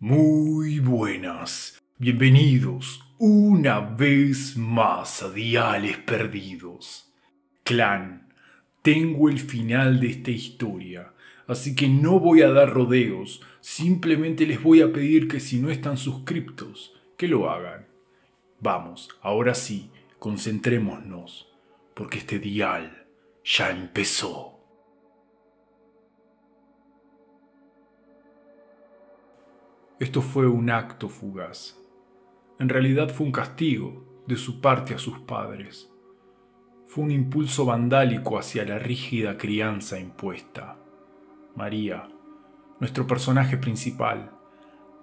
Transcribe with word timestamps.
Muy 0.00 0.80
buenas. 0.80 1.80
Bienvenidos 1.98 3.00
una 3.16 3.78
vez 3.78 4.56
más 4.56 5.22
a 5.22 5.30
Diales 5.30 5.98
Perdidos. 5.98 7.14
Clan, 7.62 8.34
tengo 8.82 9.28
el 9.28 9.38
final 9.38 10.00
de 10.00 10.08
esta 10.08 10.32
historia, 10.32 11.14
así 11.46 11.76
que 11.76 11.88
no 11.88 12.18
voy 12.18 12.42
a 12.42 12.50
dar 12.50 12.70
rodeos, 12.70 13.40
simplemente 13.60 14.46
les 14.46 14.60
voy 14.60 14.82
a 14.82 14.92
pedir 14.92 15.28
que 15.28 15.38
si 15.38 15.58
no 15.58 15.70
están 15.70 15.96
suscriptos, 15.96 16.92
que 17.16 17.28
lo 17.28 17.48
hagan. 17.48 17.86
Vamos, 18.60 19.08
ahora 19.22 19.54
sí, 19.54 19.90
concentrémonos, 20.18 21.48
porque 21.94 22.18
este 22.18 22.40
dial 22.40 23.06
ya 23.44 23.70
empezó. 23.70 24.53
Esto 30.04 30.20
fue 30.20 30.46
un 30.46 30.68
acto 30.68 31.08
fugaz. 31.08 31.80
En 32.58 32.68
realidad 32.68 33.08
fue 33.08 33.24
un 33.24 33.32
castigo 33.32 34.22
de 34.26 34.36
su 34.36 34.60
parte 34.60 34.92
a 34.92 34.98
sus 34.98 35.20
padres. 35.20 35.90
Fue 36.84 37.04
un 37.04 37.10
impulso 37.10 37.64
vandálico 37.64 38.38
hacia 38.38 38.66
la 38.66 38.78
rígida 38.78 39.38
crianza 39.38 39.98
impuesta. 39.98 40.76
María, 41.56 42.10
nuestro 42.80 43.06
personaje 43.06 43.56
principal, 43.56 44.32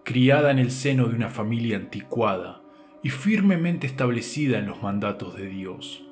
criada 0.04 0.52
en 0.52 0.60
el 0.60 0.70
seno 0.70 1.08
de 1.08 1.16
una 1.16 1.30
familia 1.30 1.78
anticuada 1.78 2.62
y 3.02 3.10
firmemente 3.10 3.88
establecida 3.88 4.60
en 4.60 4.68
los 4.68 4.84
mandatos 4.84 5.36
de 5.36 5.48
Dios. 5.48 6.06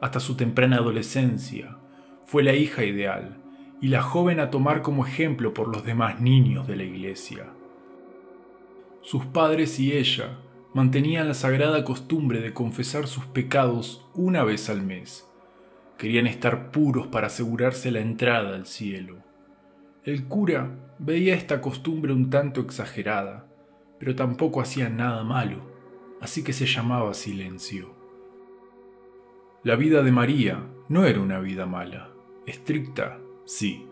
Hasta 0.00 0.18
su 0.18 0.34
temprana 0.34 0.78
adolescencia, 0.78 1.78
fue 2.24 2.42
la 2.42 2.54
hija 2.54 2.82
ideal 2.82 3.38
y 3.80 3.86
la 3.86 4.02
joven 4.02 4.40
a 4.40 4.50
tomar 4.50 4.82
como 4.82 5.06
ejemplo 5.06 5.54
por 5.54 5.68
los 5.68 5.84
demás 5.84 6.20
niños 6.20 6.66
de 6.66 6.74
la 6.74 6.82
iglesia. 6.82 7.52
Sus 9.02 9.24
padres 9.24 9.80
y 9.80 9.92
ella 9.92 10.38
mantenían 10.74 11.26
la 11.26 11.34
sagrada 11.34 11.84
costumbre 11.84 12.40
de 12.40 12.52
confesar 12.52 13.06
sus 13.06 13.24
pecados 13.24 14.06
una 14.14 14.44
vez 14.44 14.68
al 14.68 14.82
mes. 14.82 15.26
Querían 15.96 16.26
estar 16.26 16.70
puros 16.70 17.06
para 17.06 17.28
asegurarse 17.28 17.90
la 17.90 18.00
entrada 18.00 18.54
al 18.54 18.66
cielo. 18.66 19.18
El 20.04 20.24
cura 20.28 20.94
veía 20.98 21.34
esta 21.34 21.60
costumbre 21.60 22.12
un 22.12 22.30
tanto 22.30 22.60
exagerada, 22.60 23.46
pero 23.98 24.14
tampoco 24.14 24.60
hacía 24.60 24.88
nada 24.88 25.24
malo, 25.24 25.58
así 26.20 26.44
que 26.44 26.52
se 26.52 26.66
llamaba 26.66 27.14
silencio. 27.14 27.94
La 29.62 29.76
vida 29.76 30.02
de 30.02 30.12
María 30.12 30.62
no 30.88 31.04
era 31.04 31.20
una 31.20 31.40
vida 31.40 31.66
mala, 31.66 32.10
estricta, 32.46 33.18
sí, 33.44 33.86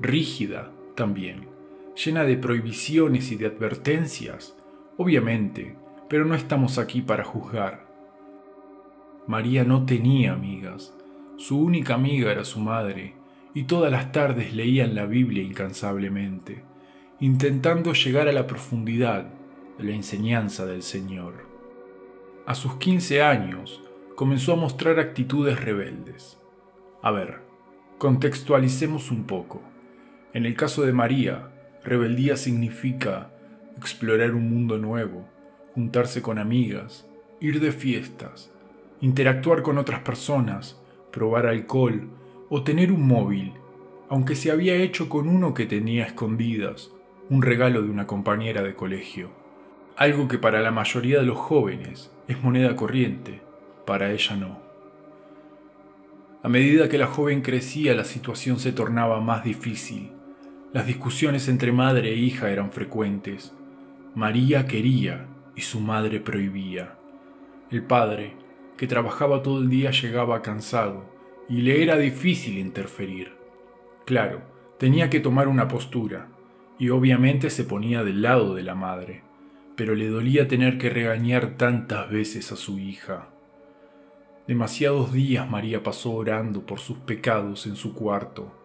rígida 0.00 0.72
también 0.94 1.53
llena 1.94 2.24
de 2.24 2.36
prohibiciones 2.36 3.30
y 3.30 3.36
de 3.36 3.46
advertencias, 3.46 4.56
obviamente, 4.96 5.76
pero 6.08 6.24
no 6.24 6.34
estamos 6.34 6.78
aquí 6.78 7.02
para 7.02 7.24
juzgar. 7.24 7.86
María 9.26 9.64
no 9.64 9.86
tenía 9.86 10.32
amigas, 10.32 10.94
su 11.36 11.58
única 11.58 11.94
amiga 11.94 12.30
era 12.30 12.44
su 12.44 12.60
madre, 12.60 13.14
y 13.54 13.64
todas 13.64 13.90
las 13.90 14.12
tardes 14.12 14.54
leían 14.54 14.94
la 14.94 15.06
Biblia 15.06 15.42
incansablemente, 15.42 16.64
intentando 17.20 17.92
llegar 17.92 18.28
a 18.28 18.32
la 18.32 18.46
profundidad 18.46 19.26
de 19.78 19.84
la 19.84 19.92
enseñanza 19.92 20.66
del 20.66 20.82
Señor. 20.82 21.48
A 22.46 22.54
sus 22.54 22.76
15 22.76 23.22
años 23.22 23.82
comenzó 24.16 24.52
a 24.52 24.56
mostrar 24.56 24.98
actitudes 24.98 25.60
rebeldes. 25.60 26.38
A 27.00 27.10
ver, 27.10 27.40
contextualicemos 27.98 29.10
un 29.10 29.24
poco. 29.24 29.62
En 30.32 30.46
el 30.46 30.54
caso 30.54 30.82
de 30.82 30.92
María, 30.92 31.53
Rebeldía 31.84 32.38
significa 32.38 33.30
explorar 33.76 34.34
un 34.34 34.48
mundo 34.48 34.78
nuevo, 34.78 35.28
juntarse 35.74 36.22
con 36.22 36.38
amigas, 36.38 37.06
ir 37.40 37.60
de 37.60 37.72
fiestas, 37.72 38.50
interactuar 39.02 39.60
con 39.60 39.76
otras 39.76 40.00
personas, 40.00 40.80
probar 41.12 41.46
alcohol 41.46 42.08
o 42.48 42.64
tener 42.64 42.90
un 42.90 43.06
móvil, 43.06 43.52
aunque 44.08 44.34
se 44.34 44.50
había 44.50 44.76
hecho 44.76 45.10
con 45.10 45.28
uno 45.28 45.52
que 45.52 45.66
tenía 45.66 46.06
escondidas, 46.06 46.90
un 47.28 47.42
regalo 47.42 47.82
de 47.82 47.90
una 47.90 48.06
compañera 48.06 48.62
de 48.62 48.74
colegio. 48.74 49.30
Algo 49.94 50.26
que 50.26 50.38
para 50.38 50.62
la 50.62 50.70
mayoría 50.70 51.18
de 51.18 51.26
los 51.26 51.36
jóvenes 51.36 52.10
es 52.28 52.42
moneda 52.42 52.76
corriente, 52.76 53.42
para 53.84 54.10
ella 54.10 54.36
no. 54.36 54.58
A 56.42 56.48
medida 56.48 56.88
que 56.88 56.96
la 56.96 57.08
joven 57.08 57.42
crecía 57.42 57.94
la 57.94 58.04
situación 58.04 58.58
se 58.58 58.72
tornaba 58.72 59.20
más 59.20 59.44
difícil 59.44 60.13
las 60.74 60.88
discusiones 60.88 61.46
entre 61.46 61.70
madre 61.70 62.10
e 62.10 62.16
hija 62.16 62.50
eran 62.50 62.72
frecuentes. 62.72 63.54
María 64.16 64.66
quería 64.66 65.28
y 65.54 65.60
su 65.60 65.78
madre 65.78 66.18
prohibía. 66.18 66.98
El 67.70 67.84
padre, 67.84 68.34
que 68.76 68.88
trabajaba 68.88 69.40
todo 69.40 69.60
el 69.60 69.70
día, 69.70 69.92
llegaba 69.92 70.42
cansado 70.42 71.04
y 71.48 71.62
le 71.62 71.84
era 71.84 71.96
difícil 71.96 72.58
interferir. 72.58 73.36
Claro, 74.04 74.42
tenía 74.76 75.10
que 75.10 75.20
tomar 75.20 75.46
una 75.46 75.68
postura, 75.68 76.26
y 76.76 76.88
obviamente 76.88 77.50
se 77.50 77.62
ponía 77.62 78.02
del 78.02 78.22
lado 78.22 78.56
de 78.56 78.64
la 78.64 78.74
madre, 78.74 79.22
pero 79.76 79.94
le 79.94 80.08
dolía 80.08 80.48
tener 80.48 80.76
que 80.76 80.90
regañar 80.90 81.56
tantas 81.56 82.10
veces 82.10 82.50
a 82.50 82.56
su 82.56 82.80
hija. 82.80 83.28
Demasiados 84.48 85.12
días 85.12 85.48
María 85.48 85.84
pasó 85.84 86.10
orando 86.14 86.66
por 86.66 86.80
sus 86.80 86.98
pecados 86.98 87.64
en 87.68 87.76
su 87.76 87.94
cuarto 87.94 88.63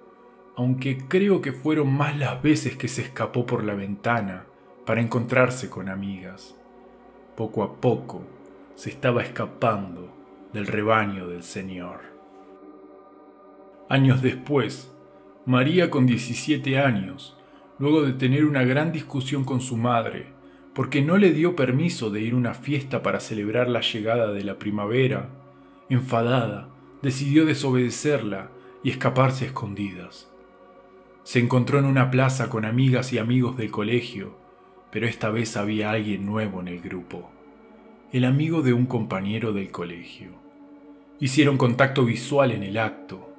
aunque 0.59 0.97
creo 1.07 1.39
que 1.39 1.53
fueron 1.53 1.93
más 1.93 2.17
las 2.19 2.43
veces 2.43 2.75
que 2.75 2.89
se 2.89 3.01
escapó 3.01 3.45
por 3.45 3.63
la 3.63 3.75
ventana 3.75 4.43
para 4.85 4.99
encontrarse 4.99 5.69
con 5.69 5.87
amigas. 5.87 6.53
Poco 7.37 7.63
a 7.63 7.79
poco 7.79 8.23
se 8.75 8.89
estaba 8.89 9.23
escapando 9.23 10.13
del 10.51 10.67
rebaño 10.67 11.29
del 11.29 11.43
Señor. 11.43 12.01
Años 13.87 14.21
después, 14.21 14.93
María 15.45 15.89
con 15.89 16.05
17 16.05 16.77
años, 16.77 17.37
luego 17.77 18.01
de 18.01 18.11
tener 18.11 18.43
una 18.43 18.63
gran 18.63 18.91
discusión 18.91 19.45
con 19.45 19.61
su 19.61 19.77
madre, 19.77 20.25
porque 20.73 21.01
no 21.01 21.15
le 21.15 21.31
dio 21.31 21.55
permiso 21.55 22.09
de 22.09 22.19
ir 22.19 22.33
a 22.33 22.37
una 22.37 22.53
fiesta 22.53 23.01
para 23.01 23.21
celebrar 23.21 23.69
la 23.69 23.79
llegada 23.79 24.33
de 24.33 24.43
la 24.43 24.59
primavera, 24.59 25.29
enfadada, 25.87 26.67
decidió 27.01 27.45
desobedecerla 27.45 28.51
y 28.83 28.89
escaparse 28.89 29.45
a 29.45 29.47
escondidas. 29.47 30.29
Se 31.29 31.37
encontró 31.37 31.77
en 31.77 31.85
una 31.85 32.09
plaza 32.09 32.49
con 32.49 32.65
amigas 32.65 33.13
y 33.13 33.19
amigos 33.19 33.55
del 33.55 33.69
colegio, 33.69 34.35
pero 34.89 35.05
esta 35.05 35.29
vez 35.29 35.57
había 35.57 35.91
alguien 35.91 36.25
nuevo 36.25 36.59
en 36.59 36.67
el 36.67 36.81
grupo, 36.81 37.29
el 38.11 38.25
amigo 38.25 38.63
de 38.63 38.73
un 38.73 38.87
compañero 38.87 39.53
del 39.53 39.69
colegio. 39.69 40.31
Hicieron 41.19 41.59
contacto 41.59 42.03
visual 42.03 42.49
en 42.49 42.63
el 42.63 42.79
acto. 42.79 43.31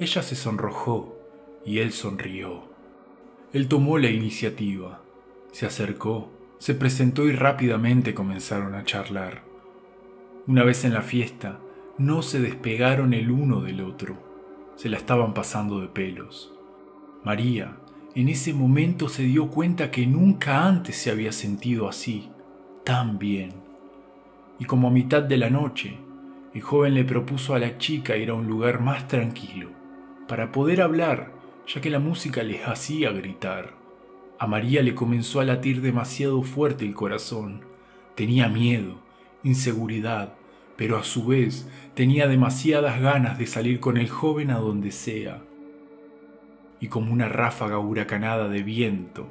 Ella 0.00 0.24
se 0.24 0.34
sonrojó 0.34 1.16
y 1.64 1.78
él 1.78 1.92
sonrió. 1.92 2.64
Él 3.52 3.68
tomó 3.68 3.98
la 3.98 4.10
iniciativa, 4.10 5.00
se 5.52 5.66
acercó, 5.66 6.32
se 6.58 6.74
presentó 6.74 7.28
y 7.28 7.32
rápidamente 7.32 8.12
comenzaron 8.12 8.74
a 8.74 8.82
charlar. 8.82 9.44
Una 10.48 10.64
vez 10.64 10.84
en 10.84 10.94
la 10.94 11.02
fiesta, 11.02 11.60
no 11.96 12.22
se 12.22 12.40
despegaron 12.40 13.14
el 13.14 13.30
uno 13.30 13.60
del 13.60 13.82
otro, 13.82 14.16
se 14.74 14.88
la 14.88 14.96
estaban 14.96 15.32
pasando 15.32 15.80
de 15.80 15.86
pelos. 15.86 16.56
María 17.22 17.76
en 18.14 18.28
ese 18.28 18.52
momento 18.54 19.08
se 19.08 19.22
dio 19.22 19.50
cuenta 19.50 19.90
que 19.90 20.06
nunca 20.06 20.66
antes 20.66 20.96
se 20.96 21.10
había 21.10 21.30
sentido 21.30 21.88
así, 21.88 22.30
tan 22.82 23.18
bien. 23.18 23.52
Y 24.58 24.64
como 24.64 24.88
a 24.88 24.90
mitad 24.90 25.22
de 25.22 25.36
la 25.36 25.48
noche, 25.48 25.98
el 26.52 26.60
joven 26.60 26.94
le 26.94 27.04
propuso 27.04 27.54
a 27.54 27.60
la 27.60 27.78
chica 27.78 28.16
ir 28.16 28.30
a 28.30 28.34
un 28.34 28.48
lugar 28.48 28.80
más 28.80 29.06
tranquilo, 29.06 29.68
para 30.26 30.50
poder 30.50 30.82
hablar, 30.82 31.32
ya 31.68 31.80
que 31.80 31.90
la 31.90 32.00
música 32.00 32.42
les 32.42 32.66
hacía 32.66 33.12
gritar. 33.12 33.74
A 34.38 34.48
María 34.48 34.82
le 34.82 34.96
comenzó 34.96 35.38
a 35.38 35.44
latir 35.44 35.82
demasiado 35.82 36.42
fuerte 36.42 36.84
el 36.84 36.94
corazón. 36.94 37.60
Tenía 38.16 38.48
miedo, 38.48 38.98
inseguridad, 39.44 40.34
pero 40.76 40.96
a 40.96 41.04
su 41.04 41.26
vez 41.26 41.68
tenía 41.94 42.26
demasiadas 42.26 43.00
ganas 43.00 43.38
de 43.38 43.46
salir 43.46 43.78
con 43.78 43.98
el 43.98 44.08
joven 44.08 44.50
a 44.50 44.58
donde 44.58 44.90
sea 44.90 45.42
y 46.80 46.88
como 46.88 47.12
una 47.12 47.28
ráfaga 47.28 47.78
huracanada 47.78 48.48
de 48.48 48.62
viento, 48.62 49.28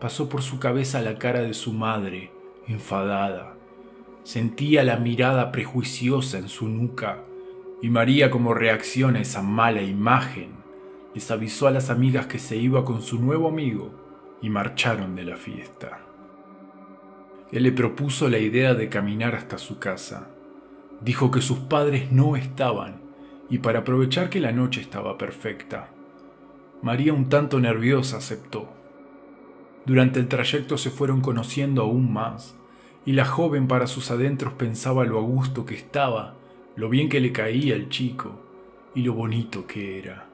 pasó 0.00 0.28
por 0.28 0.42
su 0.42 0.58
cabeza 0.58 1.02
la 1.02 1.18
cara 1.18 1.40
de 1.40 1.54
su 1.54 1.72
madre, 1.72 2.30
enfadada. 2.68 3.54
Sentía 4.22 4.84
la 4.84 4.96
mirada 4.96 5.52
prejuiciosa 5.52 6.38
en 6.38 6.48
su 6.48 6.68
nuca, 6.68 7.18
y 7.82 7.90
María 7.90 8.30
como 8.30 8.54
reacción 8.54 9.16
a 9.16 9.20
esa 9.20 9.42
mala 9.42 9.82
imagen, 9.82 10.50
les 11.14 11.30
avisó 11.30 11.66
a 11.66 11.70
las 11.70 11.90
amigas 11.90 12.26
que 12.26 12.38
se 12.38 12.56
iba 12.56 12.84
con 12.84 13.02
su 13.02 13.20
nuevo 13.20 13.48
amigo 13.48 13.92
y 14.40 14.50
marcharon 14.50 15.14
de 15.14 15.24
la 15.24 15.36
fiesta. 15.36 16.00
Él 17.52 17.62
le 17.62 17.72
propuso 17.72 18.28
la 18.28 18.38
idea 18.38 18.74
de 18.74 18.88
caminar 18.88 19.34
hasta 19.34 19.58
su 19.58 19.78
casa. 19.78 20.28
Dijo 21.00 21.30
que 21.30 21.40
sus 21.40 21.58
padres 21.58 22.10
no 22.10 22.36
estaban 22.36 23.00
y 23.48 23.58
para 23.58 23.80
aprovechar 23.80 24.30
que 24.30 24.40
la 24.40 24.52
noche 24.52 24.80
estaba 24.80 25.16
perfecta, 25.18 25.88
María 26.84 27.14
un 27.14 27.30
tanto 27.30 27.60
nerviosa 27.60 28.18
aceptó. 28.18 28.68
Durante 29.86 30.20
el 30.20 30.28
trayecto 30.28 30.76
se 30.76 30.90
fueron 30.90 31.22
conociendo 31.22 31.80
aún 31.80 32.12
más, 32.12 32.58
y 33.06 33.12
la 33.12 33.24
joven 33.24 33.68
para 33.68 33.86
sus 33.86 34.10
adentros 34.10 34.52
pensaba 34.52 35.06
lo 35.06 35.18
a 35.18 35.22
gusto 35.22 35.64
que 35.64 35.74
estaba, 35.74 36.34
lo 36.76 36.90
bien 36.90 37.08
que 37.08 37.20
le 37.20 37.32
caía 37.32 37.74
el 37.74 37.88
chico 37.88 38.38
y 38.94 39.00
lo 39.00 39.14
bonito 39.14 39.66
que 39.66 39.98
era. 39.98 40.26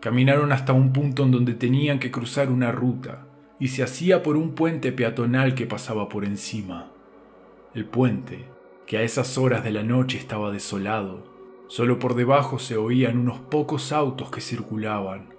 Caminaron 0.00 0.50
hasta 0.50 0.72
un 0.72 0.94
punto 0.94 1.24
en 1.24 1.32
donde 1.32 1.52
tenían 1.52 1.98
que 1.98 2.10
cruzar 2.10 2.48
una 2.48 2.72
ruta, 2.72 3.26
y 3.60 3.68
se 3.68 3.82
hacía 3.82 4.22
por 4.22 4.38
un 4.38 4.54
puente 4.54 4.92
peatonal 4.92 5.54
que 5.54 5.66
pasaba 5.66 6.08
por 6.08 6.24
encima. 6.24 6.90
El 7.74 7.84
puente, 7.84 8.46
que 8.86 8.96
a 8.96 9.02
esas 9.02 9.36
horas 9.36 9.62
de 9.62 9.72
la 9.72 9.82
noche 9.82 10.16
estaba 10.16 10.50
desolado, 10.50 11.22
solo 11.68 11.98
por 11.98 12.14
debajo 12.14 12.58
se 12.58 12.78
oían 12.78 13.18
unos 13.18 13.40
pocos 13.40 13.92
autos 13.92 14.30
que 14.30 14.40
circulaban. 14.40 15.33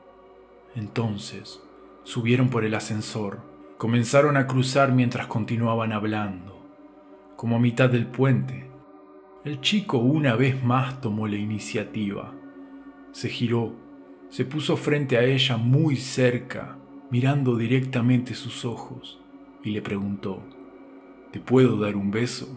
Entonces, 0.76 1.62
subieron 2.04 2.50
por 2.50 2.66
el 2.66 2.76
ascensor, 2.76 3.40
comenzaron 3.78 4.38
a 4.38 4.46
cruzar 4.46 4.92
mientras 4.92 5.28
continuaban 5.28 5.94
hablando. 5.94 6.62
Como 7.36 7.56
a 7.56 7.60
mitad 7.60 7.90
del 7.90 8.08
puente, 8.08 8.70
el 9.44 9.62
chico 9.62 9.98
una 9.98 10.36
vez 10.36 10.64
más 10.64 11.02
tomó 11.02 11.28
la 11.28 11.38
iniciativa. 11.38 12.34
Se 13.12 13.30
giró, 13.30 13.74
se 14.30 14.44
puso 14.44 14.76
frente 14.76 15.18
a 15.18 15.24
ella 15.24 15.58
muy 15.58 15.96
cerca, 15.96 16.78
mirando 17.10 17.56
directamente 17.56 18.34
sus 18.34 18.66
ojos, 18.66 19.22
y 19.64 19.72
le 19.72 19.82
preguntó, 19.82 20.42
¿Te 21.32 21.40
puedo 21.40 21.78
dar 21.78 21.96
un 21.96 22.12
beso? 22.12 22.48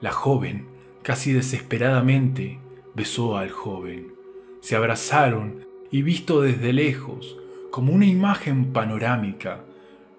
La 0.00 0.12
joven, 0.12 0.66
casi 1.02 1.32
desesperadamente, 1.32 2.58
besó 2.94 3.36
al 3.36 3.50
joven. 3.50 4.12
Se 4.60 4.76
abrazaron 4.76 5.66
y 5.90 6.02
visto 6.02 6.40
desde 6.40 6.72
lejos, 6.72 7.36
como 7.70 7.92
una 7.92 8.06
imagen 8.06 8.72
panorámica, 8.72 9.60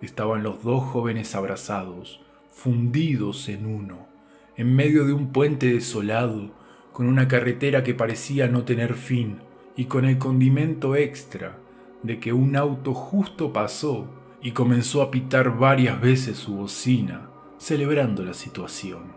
estaban 0.02 0.44
los 0.44 0.64
dos 0.64 0.84
jóvenes 0.84 1.36
abrazados, 1.36 2.22
fundidos 2.52 3.50
en 3.50 3.66
uno, 3.66 4.08
en 4.56 4.76
medio 4.76 5.06
de 5.06 5.14
un 5.14 5.32
puente 5.32 5.74
desolado, 5.74 6.52
con 6.92 7.08
una 7.08 7.28
carretera 7.28 7.84
que 7.84 7.94
parecía 7.94 8.48
no 8.48 8.64
tener 8.64 8.94
fin 8.94 9.40
y 9.76 9.86
con 9.86 10.06
el 10.06 10.18
condimento 10.18 10.96
extra 10.96 11.58
de 12.04 12.20
que 12.20 12.34
un 12.34 12.56
auto 12.56 12.94
justo 12.94 13.54
pasó 13.54 14.08
y 14.42 14.52
comenzó 14.52 15.02
a 15.02 15.12
pitar 15.12 15.58
varias 15.58 16.00
veces 16.00 16.38
su 16.38 16.56
bocina, 16.56 17.30
celebrando 17.58 18.24
la 18.24 18.34
situación. 18.34 19.14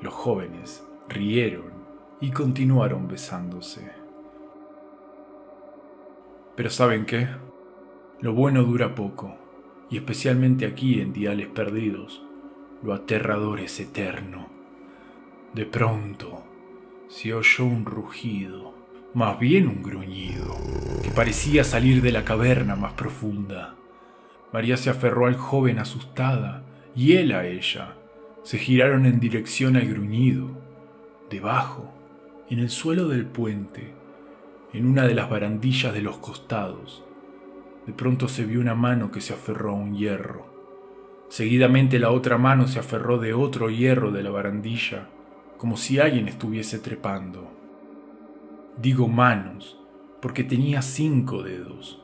Los 0.00 0.14
jóvenes 0.14 0.84
rieron 1.08 1.72
y 2.20 2.30
continuaron 2.30 3.08
besándose. 3.08 4.05
Pero 6.56 6.70
¿saben 6.70 7.04
qué? 7.04 7.28
Lo 8.20 8.32
bueno 8.32 8.64
dura 8.64 8.94
poco, 8.94 9.36
y 9.90 9.98
especialmente 9.98 10.64
aquí 10.64 11.00
en 11.00 11.12
Diales 11.12 11.48
Perdidos, 11.48 12.22
lo 12.82 12.94
aterrador 12.94 13.60
es 13.60 13.78
eterno. 13.78 14.48
De 15.52 15.66
pronto 15.66 16.42
se 17.08 17.34
oyó 17.34 17.64
un 17.66 17.84
rugido, 17.84 18.74
más 19.12 19.38
bien 19.38 19.68
un 19.68 19.82
gruñido, 19.82 20.56
que 21.02 21.10
parecía 21.10 21.62
salir 21.62 22.00
de 22.00 22.12
la 22.12 22.24
caverna 22.24 22.74
más 22.74 22.94
profunda. 22.94 23.74
María 24.52 24.78
se 24.78 24.88
aferró 24.88 25.26
al 25.26 25.36
joven 25.36 25.78
asustada 25.78 26.62
y 26.94 27.14
él 27.14 27.32
a 27.32 27.46
ella. 27.46 27.94
Se 28.42 28.58
giraron 28.58 29.04
en 29.04 29.20
dirección 29.20 29.76
al 29.76 29.86
gruñido. 29.86 30.48
Debajo, 31.28 31.92
en 32.48 32.60
el 32.60 32.70
suelo 32.70 33.08
del 33.08 33.26
puente, 33.26 33.95
en 34.76 34.84
una 34.84 35.06
de 35.06 35.14
las 35.14 35.30
barandillas 35.30 35.94
de 35.94 36.02
los 36.02 36.18
costados, 36.18 37.02
de 37.86 37.94
pronto 37.94 38.28
se 38.28 38.44
vio 38.44 38.60
una 38.60 38.74
mano 38.74 39.10
que 39.10 39.22
se 39.22 39.32
aferró 39.32 39.70
a 39.70 39.74
un 39.74 39.94
hierro. 39.94 40.54
Seguidamente 41.30 41.98
la 41.98 42.10
otra 42.10 42.36
mano 42.36 42.68
se 42.68 42.78
aferró 42.78 43.16
de 43.16 43.32
otro 43.32 43.70
hierro 43.70 44.10
de 44.10 44.22
la 44.22 44.30
barandilla, 44.30 45.08
como 45.56 45.78
si 45.78 45.98
alguien 45.98 46.28
estuviese 46.28 46.78
trepando. 46.78 47.50
Digo 48.76 49.08
manos, 49.08 49.80
porque 50.20 50.44
tenía 50.44 50.82
cinco 50.82 51.42
dedos, 51.42 52.02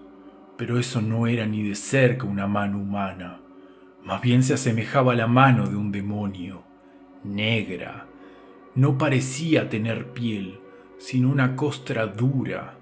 pero 0.57 0.79
eso 0.79 1.03
no 1.03 1.27
era 1.27 1.45
ni 1.45 1.63
de 1.63 1.75
cerca 1.75 2.25
una 2.25 2.47
mano 2.47 2.79
humana. 2.79 3.43
Más 4.03 4.23
bien 4.23 4.43
se 4.43 4.55
asemejaba 4.55 5.13
a 5.13 5.17
la 5.17 5.27
mano 5.27 5.67
de 5.67 5.77
un 5.77 5.93
demonio, 5.93 6.65
negra. 7.23 8.07
No 8.75 8.97
parecía 8.97 9.69
tener 9.69 10.13
piel, 10.13 10.62
sino 11.03 11.31
una 11.31 11.57
costra 11.57 12.07
dura. 12.07 12.79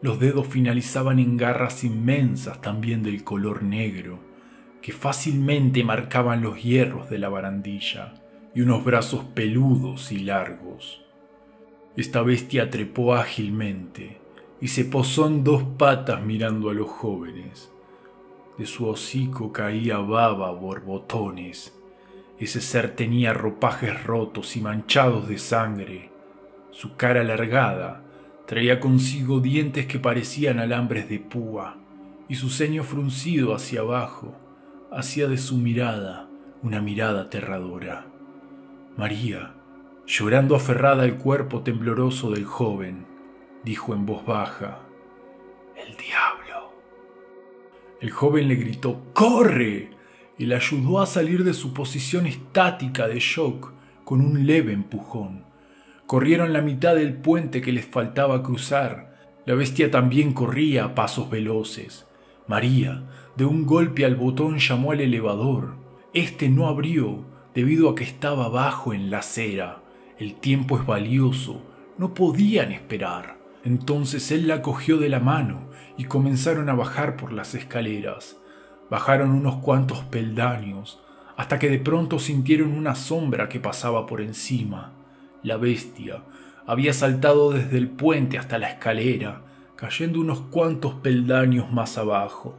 Los 0.00 0.20
dedos 0.20 0.46
finalizaban 0.46 1.18
en 1.18 1.36
garras 1.36 1.82
inmensas 1.82 2.60
también 2.60 3.02
del 3.02 3.24
color 3.24 3.64
negro, 3.64 4.20
que 4.80 4.92
fácilmente 4.92 5.82
marcaban 5.82 6.42
los 6.42 6.62
hierros 6.62 7.10
de 7.10 7.18
la 7.18 7.28
barandilla, 7.28 8.14
y 8.54 8.60
unos 8.60 8.84
brazos 8.84 9.24
peludos 9.34 10.12
y 10.12 10.20
largos. 10.20 11.04
Esta 11.96 12.22
bestia 12.22 12.70
trepó 12.70 13.14
ágilmente 13.14 14.18
y 14.60 14.68
se 14.68 14.84
posó 14.84 15.26
en 15.26 15.42
dos 15.42 15.64
patas 15.76 16.22
mirando 16.22 16.70
a 16.70 16.74
los 16.74 16.88
jóvenes. 16.88 17.72
De 18.58 18.66
su 18.66 18.86
hocico 18.88 19.52
caía 19.52 19.98
baba 19.98 20.52
borbotones. 20.52 21.76
Ese 22.38 22.60
ser 22.60 22.94
tenía 22.94 23.34
ropajes 23.34 24.04
rotos 24.04 24.56
y 24.56 24.60
manchados 24.60 25.26
de 25.26 25.38
sangre. 25.38 26.15
Su 26.70 26.96
cara 26.96 27.20
alargada 27.20 28.02
traía 28.46 28.80
consigo 28.80 29.40
dientes 29.40 29.86
que 29.86 29.98
parecían 29.98 30.58
alambres 30.58 31.08
de 31.08 31.18
púa, 31.18 31.76
y 32.28 32.36
su 32.36 32.50
ceño 32.50 32.82
fruncido 32.82 33.54
hacia 33.54 33.80
abajo 33.80 34.34
hacía 34.90 35.28
de 35.28 35.38
su 35.38 35.56
mirada 35.56 36.28
una 36.62 36.80
mirada 36.80 37.22
aterradora. 37.22 38.06
María, 38.96 39.54
llorando 40.06 40.56
aferrada 40.56 41.02
al 41.02 41.16
cuerpo 41.16 41.62
tembloroso 41.62 42.30
del 42.30 42.44
joven, 42.44 43.06
dijo 43.64 43.94
en 43.94 44.06
voz 44.06 44.24
baja, 44.24 44.80
El 45.76 45.96
diablo. 45.96 46.72
El 48.00 48.10
joven 48.10 48.48
le 48.48 48.56
gritó 48.56 49.02
¡Corre! 49.12 49.90
y 50.38 50.46
le 50.46 50.56
ayudó 50.56 51.00
a 51.00 51.06
salir 51.06 51.44
de 51.44 51.54
su 51.54 51.72
posición 51.72 52.26
estática 52.26 53.08
de 53.08 53.18
shock 53.20 53.72
con 54.04 54.20
un 54.20 54.46
leve 54.46 54.72
empujón. 54.72 55.45
Corrieron 56.06 56.52
la 56.52 56.60
mitad 56.60 56.94
del 56.94 57.14
puente 57.14 57.60
que 57.60 57.72
les 57.72 57.84
faltaba 57.84 58.44
cruzar. 58.44 59.16
La 59.44 59.54
bestia 59.54 59.90
también 59.90 60.32
corría 60.34 60.84
a 60.84 60.94
pasos 60.94 61.28
veloces. 61.30 62.06
María, 62.46 63.02
de 63.36 63.44
un 63.44 63.66
golpe 63.66 64.04
al 64.04 64.14
botón, 64.14 64.58
llamó 64.58 64.92
al 64.92 65.00
elevador. 65.00 65.74
Este 66.14 66.48
no 66.48 66.68
abrió 66.68 67.24
debido 67.54 67.90
a 67.90 67.96
que 67.96 68.04
estaba 68.04 68.44
abajo 68.44 68.94
en 68.94 69.10
la 69.10 69.18
acera. 69.18 69.82
El 70.16 70.34
tiempo 70.36 70.78
es 70.78 70.86
valioso. 70.86 71.60
No 71.98 72.14
podían 72.14 72.70
esperar. 72.70 73.38
Entonces 73.64 74.30
él 74.30 74.46
la 74.46 74.62
cogió 74.62 74.98
de 74.98 75.08
la 75.08 75.18
mano 75.18 75.70
y 75.98 76.04
comenzaron 76.04 76.68
a 76.68 76.74
bajar 76.74 77.16
por 77.16 77.32
las 77.32 77.56
escaleras. 77.56 78.36
Bajaron 78.90 79.32
unos 79.32 79.56
cuantos 79.56 80.04
peldaños, 80.04 81.00
hasta 81.36 81.58
que 81.58 81.68
de 81.68 81.80
pronto 81.80 82.20
sintieron 82.20 82.72
una 82.72 82.94
sombra 82.94 83.48
que 83.48 83.58
pasaba 83.58 84.06
por 84.06 84.20
encima. 84.20 84.95
La 85.46 85.58
bestia 85.58 86.24
había 86.66 86.92
saltado 86.92 87.52
desde 87.52 87.78
el 87.78 87.88
puente 87.88 88.36
hasta 88.36 88.58
la 88.58 88.68
escalera, 88.68 89.42
cayendo 89.76 90.18
unos 90.20 90.40
cuantos 90.40 90.94
peldaños 90.94 91.70
más 91.70 91.98
abajo. 91.98 92.58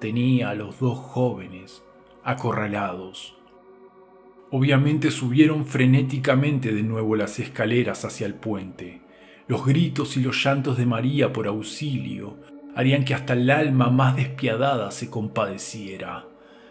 Tenía 0.00 0.48
a 0.48 0.54
los 0.54 0.80
dos 0.80 0.96
jóvenes 0.96 1.82
acorralados. 2.24 3.36
Obviamente 4.50 5.10
subieron 5.10 5.66
frenéticamente 5.66 6.72
de 6.72 6.82
nuevo 6.82 7.16
las 7.16 7.38
escaleras 7.38 8.06
hacia 8.06 8.26
el 8.26 8.32
puente. 8.32 9.02
Los 9.46 9.66
gritos 9.66 10.16
y 10.16 10.22
los 10.22 10.42
llantos 10.42 10.78
de 10.78 10.86
María 10.86 11.34
por 11.34 11.46
auxilio 11.46 12.38
harían 12.74 13.04
que 13.04 13.12
hasta 13.12 13.34
el 13.34 13.50
alma 13.50 13.90
más 13.90 14.16
despiadada 14.16 14.90
se 14.90 15.10
compadeciera. 15.10 16.24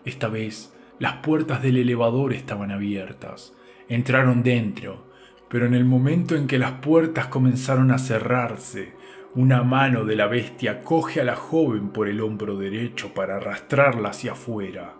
Esta 0.05 0.27
vez 0.27 0.73
las 0.97 1.17
puertas 1.17 1.61
del 1.61 1.77
elevador 1.77 2.33
estaban 2.33 2.71
abiertas. 2.71 3.53
Entraron 3.87 4.41
dentro, 4.41 5.13
pero 5.49 5.65
en 5.65 5.73
el 5.73 5.85
momento 5.85 6.35
en 6.35 6.47
que 6.47 6.57
las 6.57 6.73
puertas 6.73 7.27
comenzaron 7.27 7.91
a 7.91 7.97
cerrarse, 7.97 8.93
una 9.35 9.63
mano 9.63 10.05
de 10.05 10.15
la 10.15 10.27
bestia 10.27 10.81
coge 10.81 11.19
a 11.19 11.25
la 11.25 11.35
joven 11.35 11.89
por 11.89 12.07
el 12.07 12.21
hombro 12.21 12.57
derecho 12.57 13.13
para 13.13 13.35
arrastrarla 13.35 14.09
hacia 14.09 14.31
afuera. 14.31 14.95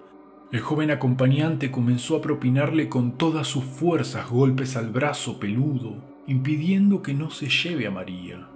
El 0.51 0.59
joven 0.59 0.91
acompañante 0.91 1.71
comenzó 1.71 2.17
a 2.17 2.21
propinarle 2.21 2.89
con 2.89 3.17
todas 3.17 3.47
sus 3.47 3.63
fuerzas 3.63 4.29
golpes 4.29 4.75
al 4.75 4.89
brazo 4.89 5.39
peludo, 5.39 6.03
impidiendo 6.27 7.01
que 7.01 7.13
no 7.13 7.29
se 7.29 7.47
lleve 7.47 7.87
a 7.87 7.91
María. 7.91 8.47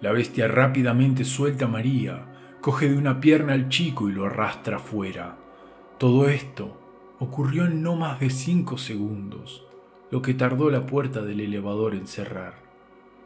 La 0.00 0.12
bestia 0.12 0.48
rápidamente 0.48 1.24
suelta 1.24 1.66
a 1.66 1.68
María, 1.68 2.26
coge 2.60 2.88
de 2.88 2.96
una 2.96 3.20
pierna 3.20 3.54
al 3.54 3.68
chico 3.68 4.08
y 4.08 4.12
lo 4.12 4.26
arrastra 4.26 4.76
afuera. 4.76 5.36
Todo 5.98 6.28
esto 6.28 6.76
ocurrió 7.20 7.66
en 7.66 7.82
no 7.82 7.94
más 7.94 8.18
de 8.18 8.30
cinco 8.30 8.76
segundos, 8.76 9.64
lo 10.12 10.20
que 10.20 10.34
tardó 10.34 10.70
la 10.70 10.84
puerta 10.84 11.22
del 11.22 11.40
elevador 11.40 11.94
en 11.94 12.06
cerrar. 12.06 12.56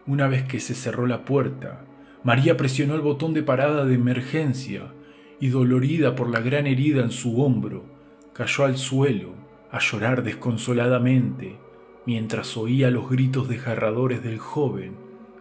Una 0.06 0.28
vez 0.28 0.44
que 0.44 0.60
se 0.60 0.72
cerró 0.72 1.08
la 1.08 1.24
puerta, 1.24 1.84
María 2.22 2.56
presionó 2.56 2.94
el 2.94 3.00
botón 3.00 3.34
de 3.34 3.42
parada 3.42 3.84
de 3.84 3.94
emergencia 3.96 4.92
y 5.40 5.48
dolorida 5.48 6.14
por 6.14 6.30
la 6.30 6.38
gran 6.38 6.68
herida 6.68 7.02
en 7.02 7.10
su 7.10 7.42
hombro, 7.42 7.86
cayó 8.32 8.64
al 8.64 8.76
suelo 8.76 9.34
a 9.72 9.80
llorar 9.80 10.22
desconsoladamente 10.22 11.58
mientras 12.06 12.56
oía 12.56 12.88
los 12.92 13.10
gritos 13.10 13.48
desgarradores 13.48 14.22
del 14.22 14.38
joven 14.38 14.94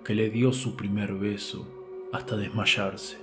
que 0.04 0.16
le 0.16 0.32
dio 0.32 0.52
su 0.52 0.76
primer 0.76 1.14
beso 1.14 1.72
hasta 2.12 2.38
desmayarse. 2.38 3.20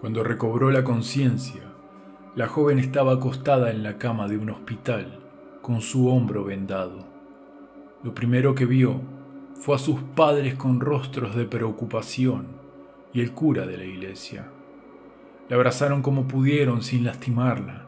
Cuando 0.00 0.22
recobró 0.22 0.70
la 0.70 0.84
conciencia, 0.84 1.69
la 2.36 2.46
joven 2.46 2.78
estaba 2.78 3.14
acostada 3.14 3.72
en 3.72 3.82
la 3.82 3.98
cama 3.98 4.28
de 4.28 4.38
un 4.38 4.50
hospital 4.50 5.18
con 5.62 5.80
su 5.80 6.08
hombro 6.08 6.44
vendado. 6.44 7.04
Lo 8.04 8.14
primero 8.14 8.54
que 8.54 8.66
vio 8.66 9.00
fue 9.54 9.74
a 9.74 9.78
sus 9.78 10.00
padres 10.14 10.54
con 10.54 10.78
rostros 10.78 11.34
de 11.34 11.44
preocupación 11.44 12.46
y 13.12 13.20
el 13.20 13.32
cura 13.32 13.66
de 13.66 13.76
la 13.76 13.84
iglesia. 13.84 14.46
La 15.48 15.56
abrazaron 15.56 16.02
como 16.02 16.28
pudieron 16.28 16.82
sin 16.82 17.04
lastimarla, 17.04 17.86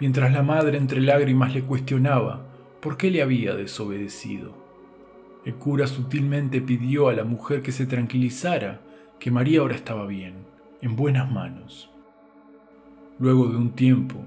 mientras 0.00 0.32
la 0.32 0.42
madre 0.42 0.76
entre 0.76 1.00
lágrimas 1.00 1.54
le 1.54 1.62
cuestionaba 1.62 2.46
por 2.80 2.96
qué 2.96 3.12
le 3.12 3.22
había 3.22 3.54
desobedecido. 3.54 4.54
El 5.44 5.54
cura 5.54 5.86
sutilmente 5.86 6.60
pidió 6.60 7.08
a 7.08 7.12
la 7.12 7.22
mujer 7.22 7.62
que 7.62 7.70
se 7.70 7.86
tranquilizara, 7.86 8.80
que 9.20 9.30
María 9.30 9.60
ahora 9.60 9.76
estaba 9.76 10.04
bien, 10.06 10.34
en 10.82 10.96
buenas 10.96 11.30
manos. 11.30 11.90
Luego 13.20 13.48
de 13.48 13.56
un 13.56 13.70
tiempo, 13.70 14.20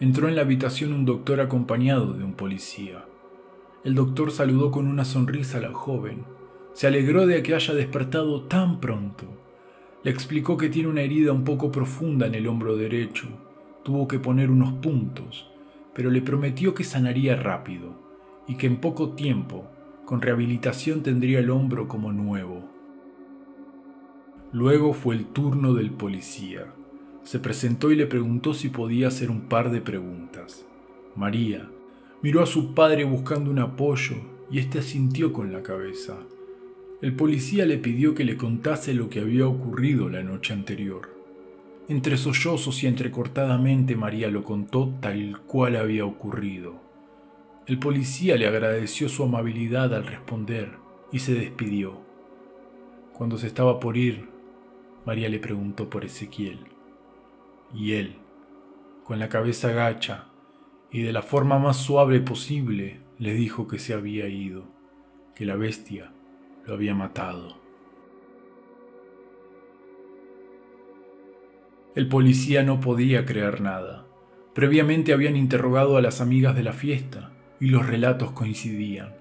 entró 0.00 0.28
en 0.28 0.34
la 0.34 0.42
habitación 0.42 0.92
un 0.92 1.04
doctor 1.04 1.40
acompañado 1.40 2.12
de 2.12 2.24
un 2.24 2.32
policía. 2.32 3.04
El 3.84 3.94
doctor 3.94 4.32
saludó 4.32 4.72
con 4.72 4.88
una 4.88 5.04
sonrisa 5.04 5.58
a 5.58 5.60
la 5.60 5.72
joven. 5.72 6.24
Se 6.72 6.88
alegró 6.88 7.24
de 7.26 7.40
que 7.44 7.54
haya 7.54 7.72
despertado 7.72 8.42
tan 8.42 8.80
pronto. 8.80 9.26
Le 10.02 10.10
explicó 10.10 10.56
que 10.56 10.68
tiene 10.68 10.88
una 10.88 11.02
herida 11.02 11.32
un 11.32 11.44
poco 11.44 11.70
profunda 11.70 12.26
en 12.26 12.34
el 12.34 12.48
hombro 12.48 12.76
derecho. 12.76 13.28
Tuvo 13.84 14.08
que 14.08 14.18
poner 14.18 14.50
unos 14.50 14.72
puntos, 14.72 15.48
pero 15.94 16.10
le 16.10 16.20
prometió 16.20 16.74
que 16.74 16.82
sanaría 16.82 17.36
rápido 17.36 17.94
y 18.48 18.56
que 18.56 18.66
en 18.66 18.78
poco 18.78 19.10
tiempo, 19.10 19.70
con 20.04 20.20
rehabilitación, 20.20 21.04
tendría 21.04 21.38
el 21.38 21.50
hombro 21.50 21.86
como 21.86 22.12
nuevo. 22.12 22.68
Luego 24.50 24.94
fue 24.94 25.14
el 25.14 25.26
turno 25.26 25.74
del 25.74 25.92
policía. 25.92 26.72
Se 27.24 27.38
presentó 27.38 27.90
y 27.90 27.96
le 27.96 28.06
preguntó 28.06 28.54
si 28.54 28.68
podía 28.68 29.08
hacer 29.08 29.30
un 29.30 29.42
par 29.42 29.70
de 29.70 29.80
preguntas. 29.80 30.64
María, 31.14 31.68
Miró 32.22 32.40
a 32.40 32.46
su 32.46 32.72
padre 32.72 33.02
buscando 33.02 33.50
un 33.50 33.58
apoyo 33.58 34.14
y 34.48 34.60
éste 34.60 34.78
asintió 34.78 35.32
con 35.32 35.52
la 35.52 35.64
cabeza. 35.64 36.18
El 37.00 37.16
policía 37.16 37.66
le 37.66 37.78
pidió 37.78 38.14
que 38.14 38.24
le 38.24 38.36
contase 38.36 38.94
lo 38.94 39.10
que 39.10 39.18
había 39.18 39.48
ocurrido 39.48 40.08
la 40.08 40.22
noche 40.22 40.52
anterior. 40.52 41.10
Entre 41.88 42.16
sollozos 42.16 42.80
y 42.84 42.86
entrecortadamente 42.86 43.96
María 43.96 44.30
lo 44.30 44.44
contó 44.44 44.94
tal 45.00 45.40
cual 45.48 45.74
había 45.74 46.04
ocurrido. 46.04 46.80
El 47.66 47.80
policía 47.80 48.36
le 48.36 48.46
agradeció 48.46 49.08
su 49.08 49.24
amabilidad 49.24 49.92
al 49.92 50.06
responder 50.06 50.76
y 51.10 51.18
se 51.18 51.34
despidió. 51.34 51.98
Cuando 53.14 53.36
se 53.36 53.48
estaba 53.48 53.80
por 53.80 53.96
ir, 53.96 54.28
María 55.04 55.28
le 55.28 55.40
preguntó 55.40 55.90
por 55.90 56.04
Ezequiel. 56.04 56.71
Y 57.74 57.92
él, 57.92 58.16
con 59.04 59.18
la 59.18 59.28
cabeza 59.28 59.72
gacha, 59.72 60.26
y 60.90 61.02
de 61.02 61.12
la 61.12 61.22
forma 61.22 61.58
más 61.58 61.78
suave 61.78 62.20
posible 62.20 63.00
le 63.18 63.34
dijo 63.34 63.66
que 63.66 63.78
se 63.78 63.94
había 63.94 64.28
ido, 64.28 64.64
que 65.34 65.46
la 65.46 65.56
bestia 65.56 66.12
lo 66.66 66.74
había 66.74 66.94
matado. 66.94 67.62
El 71.94 72.08
policía 72.08 72.62
no 72.62 72.80
podía 72.80 73.24
creer 73.26 73.60
nada. 73.60 74.06
Previamente 74.54 75.12
habían 75.12 75.36
interrogado 75.36 75.96
a 75.96 76.02
las 76.02 76.20
amigas 76.20 76.54
de 76.54 76.62
la 76.62 76.72
fiesta 76.72 77.32
y 77.60 77.66
los 77.66 77.86
relatos 77.86 78.32
coincidían. 78.32 79.14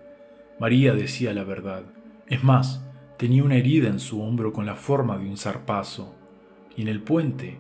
María 0.59 0.93
decía 0.93 1.33
la 1.33 1.43
verdad. 1.43 1.83
Es 2.27 2.43
más, 2.43 2.85
tenía 3.17 3.43
una 3.43 3.55
herida 3.55 3.87
en 3.87 3.99
su 3.99 4.21
hombro 4.21 4.51
con 4.51 4.65
la 4.65 4.75
forma 4.75 5.17
de 5.17 5.29
un 5.29 5.37
zarpazo. 5.37 6.15
Y 6.75 6.81
en 6.81 6.87
el 6.87 7.01
puente 7.01 7.59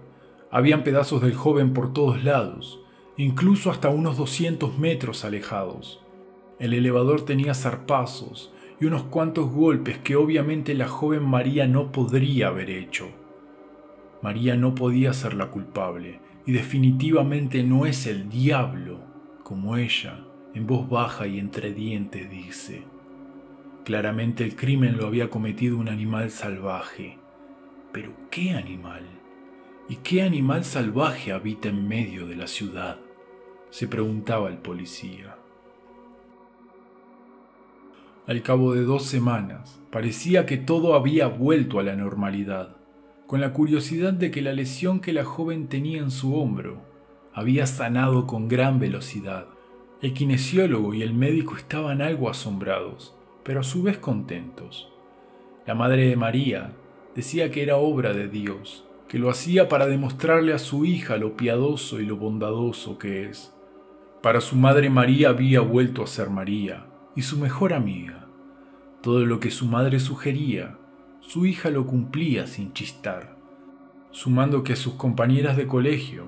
habían 0.51 0.83
pedazos 0.83 1.21
del 1.21 1.33
joven 1.33 1.73
por 1.73 1.93
todos 1.93 2.23
lados, 2.23 2.81
incluso 3.17 3.71
hasta 3.71 3.89
unos 3.89 4.17
200 4.17 4.77
metros 4.77 5.23
alejados. 5.23 6.01
El 6.59 6.73
elevador 6.73 7.21
tenía 7.25 7.53
zarpazos 7.53 8.53
y 8.79 8.85
unos 8.85 9.03
cuantos 9.03 9.49
golpes 9.49 9.97
que 9.99 10.15
obviamente 10.15 10.73
la 10.73 10.87
joven 10.87 11.23
María 11.23 11.67
no 11.67 11.91
podría 11.91 12.47
haber 12.47 12.69
hecho. 12.69 13.09
María 14.21 14.55
no 14.55 14.75
podía 14.75 15.13
ser 15.13 15.33
la 15.33 15.47
culpable 15.47 16.19
y 16.45 16.51
definitivamente 16.51 17.63
no 17.63 17.85
es 17.85 18.05
el 18.05 18.29
diablo, 18.29 18.99
como 19.43 19.77
ella, 19.77 20.25
en 20.53 20.67
voz 20.67 20.89
baja 20.89 21.27
y 21.27 21.39
entre 21.39 21.73
dientes, 21.73 22.29
dice. 22.29 22.83
Claramente 23.85 24.43
el 24.43 24.55
crimen 24.55 24.97
lo 24.97 25.07
había 25.07 25.29
cometido 25.29 25.77
un 25.77 25.89
animal 25.89 26.29
salvaje. 26.29 27.17
Pero 27.91 28.13
¿qué 28.29 28.51
animal? 28.51 29.20
¿Y 29.89 29.97
qué 29.97 30.21
animal 30.21 30.63
salvaje 30.63 31.31
habita 31.31 31.69
en 31.69 31.87
medio 31.87 32.27
de 32.27 32.35
la 32.35 32.47
ciudad? 32.47 32.99
se 33.71 33.87
preguntaba 33.87 34.49
el 34.49 34.57
policía. 34.57 35.37
Al 38.27 38.43
cabo 38.43 38.73
de 38.73 38.83
dos 38.83 39.05
semanas, 39.05 39.81
parecía 39.89 40.45
que 40.45 40.57
todo 40.57 40.93
había 40.93 41.27
vuelto 41.27 41.79
a 41.79 41.83
la 41.83 41.95
normalidad, 41.95 42.75
con 43.27 43.41
la 43.41 43.53
curiosidad 43.53 44.13
de 44.13 44.29
que 44.29 44.41
la 44.41 44.53
lesión 44.53 44.99
que 44.99 45.13
la 45.13 45.23
joven 45.23 45.67
tenía 45.67 45.99
en 45.99 46.11
su 46.11 46.35
hombro 46.35 46.81
había 47.33 47.65
sanado 47.65 48.27
con 48.27 48.49
gran 48.49 48.77
velocidad. 48.77 49.47
El 50.01 50.13
kinesiólogo 50.13 50.93
y 50.93 51.01
el 51.01 51.13
médico 51.13 51.55
estaban 51.55 52.01
algo 52.01 52.29
asombrados, 52.29 53.15
pero 53.43 53.61
a 53.61 53.63
su 53.63 53.83
vez 53.83 53.97
contentos. 53.97 54.91
La 55.65 55.75
madre 55.75 56.07
de 56.07 56.17
María 56.17 56.73
decía 57.15 57.51
que 57.51 57.63
era 57.63 57.77
obra 57.77 58.13
de 58.13 58.27
Dios, 58.27 58.85
que 59.11 59.19
lo 59.19 59.29
hacía 59.29 59.67
para 59.67 59.87
demostrarle 59.87 60.53
a 60.53 60.57
su 60.57 60.85
hija 60.85 61.17
lo 61.17 61.35
piadoso 61.35 61.99
y 61.99 62.05
lo 62.05 62.15
bondadoso 62.15 62.97
que 62.97 63.25
es. 63.25 63.53
Para 64.23 64.39
su 64.39 64.55
madre 64.55 64.89
María 64.89 65.27
había 65.27 65.59
vuelto 65.59 66.01
a 66.01 66.07
ser 66.07 66.29
María 66.29 66.85
y 67.13 67.23
su 67.23 67.37
mejor 67.37 67.73
amiga. 67.73 68.27
Todo 69.01 69.25
lo 69.25 69.41
que 69.41 69.51
su 69.51 69.65
madre 69.65 69.99
sugería, 69.99 70.77
su 71.19 71.45
hija 71.45 71.71
lo 71.71 71.87
cumplía 71.87 72.47
sin 72.47 72.71
chistar, 72.71 73.35
sumando 74.11 74.63
que 74.63 74.77
sus 74.77 74.93
compañeras 74.93 75.57
de 75.57 75.67
colegio, 75.67 76.27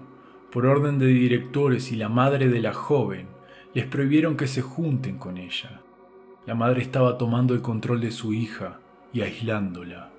por 0.51 0.65
orden 0.65 0.99
de 0.99 1.05
directores 1.05 1.89
y 1.89 1.95
la 1.95 2.09
madre 2.09 2.49
de 2.49 2.59
la 2.59 2.73
joven, 2.73 3.27
les 3.73 3.85
prohibieron 3.85 4.35
que 4.35 4.47
se 4.47 4.61
junten 4.61 5.17
con 5.19 5.37
ella. 5.37 5.79
La 6.45 6.53
madre 6.53 6.81
estaba 6.81 7.17
tomando 7.17 7.53
el 7.53 7.61
control 7.61 8.01
de 8.01 8.11
su 8.11 8.33
hija 8.33 8.81
y 9.13 9.21
aislándola. 9.21 10.09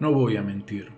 No 0.00 0.12
voy 0.12 0.36
a 0.36 0.42
mentir, 0.42 0.95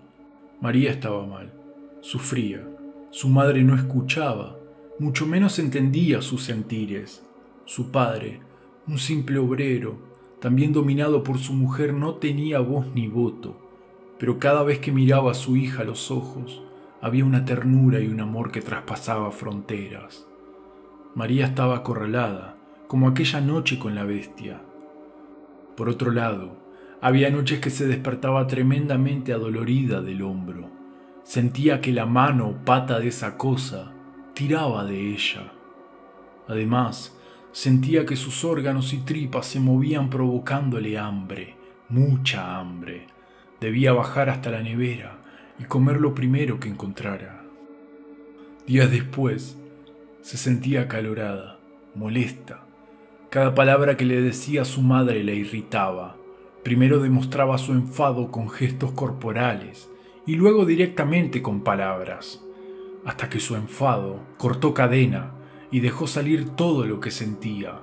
María 0.60 0.90
estaba 0.90 1.26
mal, 1.26 1.52
sufría, 2.00 2.68
su 3.10 3.28
madre 3.28 3.62
no 3.62 3.74
escuchaba 3.74 4.58
mucho 4.98 5.26
menos 5.26 5.60
entendía 5.60 6.22
sus 6.22 6.42
sentires. 6.42 7.24
Su 7.66 7.92
padre, 7.92 8.40
un 8.88 8.98
simple 8.98 9.38
obrero, 9.38 9.96
también 10.40 10.72
dominado 10.72 11.22
por 11.22 11.38
su 11.38 11.52
mujer, 11.52 11.94
no 11.94 12.14
tenía 12.14 12.58
voz 12.58 12.86
ni 12.94 13.06
voto, 13.06 13.56
pero 14.18 14.40
cada 14.40 14.64
vez 14.64 14.80
que 14.80 14.90
miraba 14.90 15.30
a 15.30 15.34
su 15.34 15.56
hija 15.56 15.82
a 15.82 15.84
los 15.84 16.10
ojos, 16.10 16.62
había 17.00 17.24
una 17.24 17.44
ternura 17.44 18.00
y 18.00 18.08
un 18.08 18.20
amor 18.20 18.50
que 18.50 18.60
traspasaba 18.60 19.30
fronteras. 19.30 20.26
María 21.14 21.46
estaba 21.46 21.76
acorralada, 21.76 22.56
como 22.88 23.06
aquella 23.06 23.40
noche 23.40 23.78
con 23.78 23.94
la 23.94 24.02
bestia. 24.02 24.60
Por 25.76 25.88
otro 25.88 26.10
lado, 26.10 26.56
había 27.00 27.30
noches 27.30 27.60
que 27.60 27.70
se 27.70 27.86
despertaba 27.86 28.46
tremendamente 28.46 29.32
adolorida 29.32 30.02
del 30.02 30.22
hombro. 30.22 30.70
Sentía 31.22 31.80
que 31.80 31.92
la 31.92 32.06
mano 32.06 32.48
o 32.48 32.64
pata 32.64 32.98
de 32.98 33.08
esa 33.08 33.36
cosa 33.36 33.92
tiraba 34.34 34.84
de 34.84 35.12
ella. 35.12 35.52
Además, 36.48 37.16
sentía 37.52 38.06
que 38.06 38.16
sus 38.16 38.44
órganos 38.44 38.92
y 38.92 38.98
tripas 38.98 39.46
se 39.46 39.60
movían 39.60 40.10
provocándole 40.10 40.98
hambre, 40.98 41.56
mucha 41.88 42.58
hambre. 42.58 43.06
Debía 43.60 43.92
bajar 43.92 44.30
hasta 44.30 44.50
la 44.50 44.62
nevera 44.62 45.18
y 45.58 45.64
comer 45.64 46.00
lo 46.00 46.14
primero 46.14 46.58
que 46.60 46.68
encontrara. 46.68 47.44
Días 48.66 48.90
después, 48.90 49.58
se 50.20 50.36
sentía 50.36 50.82
acalorada, 50.82 51.58
molesta. 51.94 52.64
Cada 53.30 53.54
palabra 53.54 53.96
que 53.96 54.04
le 54.04 54.20
decía 54.20 54.64
su 54.64 54.82
madre 54.82 55.24
la 55.24 55.32
irritaba. 55.32 56.17
Primero 56.68 57.00
demostraba 57.00 57.56
su 57.56 57.72
enfado 57.72 58.30
con 58.30 58.50
gestos 58.50 58.92
corporales 58.92 59.88
y 60.26 60.34
luego 60.34 60.66
directamente 60.66 61.40
con 61.40 61.62
palabras 61.62 62.44
hasta 63.06 63.30
que 63.30 63.40
su 63.40 63.56
enfado 63.56 64.20
cortó 64.36 64.74
cadena 64.74 65.32
y 65.70 65.80
dejó 65.80 66.06
salir 66.06 66.50
todo 66.50 66.84
lo 66.84 67.00
que 67.00 67.10
sentía, 67.10 67.80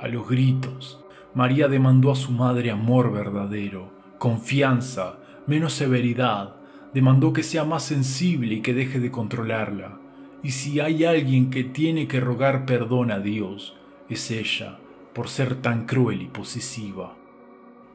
a 0.00 0.08
los 0.08 0.28
gritos, 0.28 1.04
María 1.34 1.68
demandó 1.68 2.10
a 2.10 2.16
su 2.16 2.32
madre 2.32 2.72
amor 2.72 3.12
verdadero, 3.12 3.92
confianza, 4.18 5.20
menos 5.46 5.74
severidad, 5.74 6.56
demandó 6.92 7.32
que 7.32 7.44
sea 7.44 7.62
más 7.62 7.84
sensible 7.84 8.56
y 8.56 8.60
que 8.60 8.74
deje 8.74 8.98
de 8.98 9.12
controlarla. 9.12 10.00
Y 10.42 10.50
si 10.50 10.80
hay 10.80 11.04
alguien 11.04 11.50
que 11.50 11.62
tiene 11.62 12.08
que 12.08 12.18
rogar 12.18 12.66
perdón 12.66 13.12
a 13.12 13.20
Dios, 13.20 13.76
es 14.08 14.32
ella, 14.32 14.80
por 15.14 15.28
ser 15.28 15.62
tan 15.62 15.86
cruel 15.86 16.22
y 16.22 16.26
posesiva. 16.26 17.15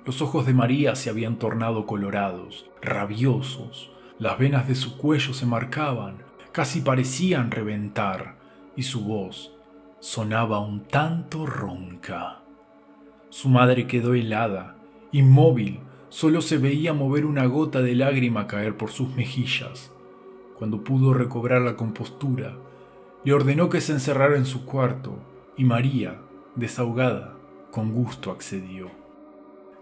Los 0.05 0.22
ojos 0.24 0.48
de 0.48 0.53
María 0.53 0.96
se 0.96 1.12
habían 1.12 1.38
tornado 1.38 1.86
colorados, 1.86 2.65
rabiosos, 2.81 3.91
las 4.17 4.39
venas 4.39 4.67
de 4.67 4.74
su 4.74 4.98
cuello 4.98 5.34
se 5.34 5.46
marcaban, 5.46 6.24
casi 6.51 6.81
parecían 6.81 7.51
reventar, 7.51 8.36
y 8.75 8.84
su 8.84 9.03
voz 9.03 9.53
sonaba 10.00 10.60
un 10.60 10.86
tanto 10.86 11.46
ronca. 11.46 12.39
Su 13.29 13.48
madre 13.48 13.86
quedó 13.86 14.15
helada, 14.15 14.75
inmóvil, 15.12 15.79
solo 16.10 16.41
se 16.41 16.58
veía 16.58 16.93
mover 16.93 17.25
una 17.25 17.46
gota 17.46 17.81
de 17.81 17.93
lágrima 17.93 18.48
caer 18.48 18.75
por 18.75 18.89
sus 18.89 19.15
mejillas. 19.15 19.91
Cuando 20.58 20.84
pudo 20.84 21.13
recobrar 21.13 21.62
la 21.62 21.75
compostura, 21.75 22.58
le 23.24 23.34
ordenó 23.34 23.70
que 23.70 23.81
se 23.81 23.93
encerrara 23.93 24.36
en 24.36 24.46
su 24.46 24.65
cuarto, 24.65 25.20
y 25.55 25.63
María, 25.63 26.20
desahogada, 26.55 27.36
con 27.72 27.93
gusto 27.93 28.31
accedió. 28.31 29.00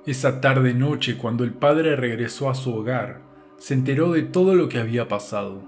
Esa 0.06 0.40
tarde 0.40 0.74
noche, 0.74 1.18
cuando 1.18 1.44
el 1.44 1.52
padre 1.52 1.96
regresó 1.96 2.50
a 2.50 2.56
su 2.56 2.74
hogar, 2.74 3.22
se 3.58 3.74
enteró 3.74 4.12
de 4.14 4.24
todo 4.24 4.56
lo 4.56 4.70
que 4.70 4.80
había 4.80 5.08
pasado. 5.08 5.64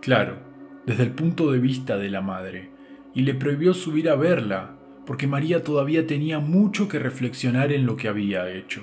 Claro, 0.00 0.38
desde 0.86 1.02
el 1.02 1.10
punto 1.10 1.52
de 1.52 1.58
vista 1.58 1.98
de 1.98 2.08
la 2.08 2.22
madre, 2.22 2.70
y 3.14 3.22
le 3.22 3.34
prohibió 3.34 3.74
subir 3.74 4.08
a 4.08 4.16
verla, 4.16 4.76
porque 5.06 5.26
María 5.26 5.62
todavía 5.62 6.06
tenía 6.06 6.40
mucho 6.40 6.88
que 6.88 6.98
reflexionar 6.98 7.72
en 7.72 7.84
lo 7.84 7.96
que 7.96 8.08
había 8.08 8.50
hecho. 8.50 8.82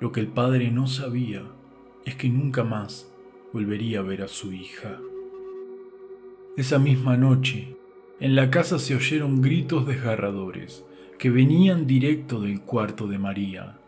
Lo 0.00 0.12
que 0.12 0.20
el 0.20 0.28
padre 0.28 0.70
no 0.70 0.86
sabía 0.86 1.42
es 2.04 2.14
que 2.14 2.28
nunca 2.28 2.62
más 2.62 3.12
volvería 3.52 3.98
a 3.98 4.02
ver 4.02 4.22
a 4.22 4.28
su 4.28 4.52
hija. 4.52 5.00
Esa 6.56 6.78
misma 6.78 7.16
noche, 7.16 7.76
en 8.20 8.36
la 8.36 8.50
casa 8.50 8.78
se 8.78 8.94
oyeron 8.94 9.42
gritos 9.42 9.86
desgarradores 9.86 10.84
que 11.18 11.30
venían 11.30 11.86
directo 11.86 12.40
del 12.40 12.60
cuarto 12.60 13.08
de 13.08 13.18
María. 13.18 13.80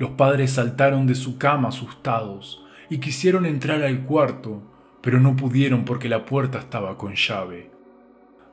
Los 0.00 0.12
padres 0.12 0.52
saltaron 0.52 1.06
de 1.06 1.14
su 1.14 1.36
cama 1.36 1.68
asustados 1.68 2.64
y 2.88 3.00
quisieron 3.00 3.44
entrar 3.44 3.82
al 3.82 4.00
cuarto, 4.00 4.62
pero 5.02 5.20
no 5.20 5.36
pudieron 5.36 5.84
porque 5.84 6.08
la 6.08 6.24
puerta 6.24 6.58
estaba 6.58 6.96
con 6.96 7.16
llave. 7.16 7.70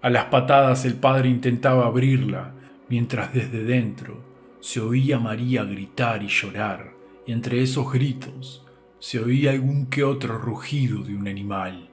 A 0.01 0.09
las 0.09 0.25
patadas 0.25 0.83
el 0.83 0.95
padre 0.95 1.29
intentaba 1.29 1.85
abrirla, 1.85 2.53
mientras 2.89 3.33
desde 3.33 3.63
dentro 3.63 4.25
se 4.59 4.81
oía 4.81 5.19
María 5.19 5.63
gritar 5.63 6.21
y 6.21 6.27
llorar, 6.27 6.91
y 7.25 7.31
entre 7.31 7.61
esos 7.61 7.93
gritos 7.93 8.65
se 8.99 9.23
oía 9.23 9.51
algún 9.51 9.85
que 9.85 10.03
otro 10.03 10.37
rugido 10.37 11.01
de 11.01 11.15
un 11.15 11.29
animal. 11.29 11.87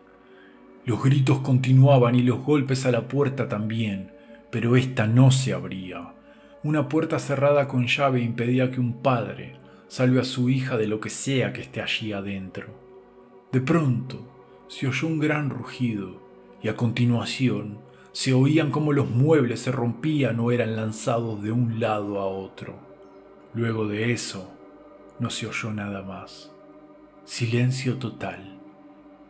Los 0.84 1.00
gritos 1.00 1.38
continuaban 1.38 2.16
y 2.16 2.24
los 2.24 2.42
golpes 2.42 2.86
a 2.86 2.90
la 2.90 3.06
puerta 3.06 3.48
también, 3.48 4.10
pero 4.50 4.74
ésta 4.74 5.06
no 5.06 5.30
se 5.30 5.52
abría. 5.52 6.12
Una 6.64 6.88
puerta 6.88 7.18
cerrada 7.18 7.68
con 7.68 7.86
llave 7.86 8.22
impedía 8.22 8.70
que 8.70 8.80
un 8.80 8.94
padre 9.02 9.56
salve 9.86 10.18
a 10.18 10.24
su 10.24 10.48
hija 10.48 10.78
de 10.78 10.86
lo 10.86 10.98
que 10.98 11.10
sea 11.10 11.52
que 11.52 11.60
esté 11.60 11.82
allí 11.82 12.14
adentro. 12.14 12.68
De 13.52 13.60
pronto 13.60 14.26
se 14.68 14.88
oyó 14.88 15.06
un 15.06 15.20
gran 15.20 15.50
rugido 15.50 16.22
y 16.62 16.68
a 16.68 16.74
continuación 16.74 17.80
se 18.12 18.32
oían 18.32 18.70
como 18.70 18.94
los 18.94 19.10
muebles 19.10 19.60
se 19.60 19.72
rompían 19.72 20.40
o 20.40 20.52
eran 20.52 20.74
lanzados 20.74 21.42
de 21.42 21.52
un 21.52 21.80
lado 21.80 22.18
a 22.18 22.24
otro. 22.24 22.76
Luego 23.52 23.86
de 23.86 24.12
eso, 24.12 24.50
no 25.18 25.28
se 25.28 25.46
oyó 25.46 25.70
nada 25.70 26.02
más. 26.02 26.50
Silencio 27.26 27.98
total, 27.98 28.58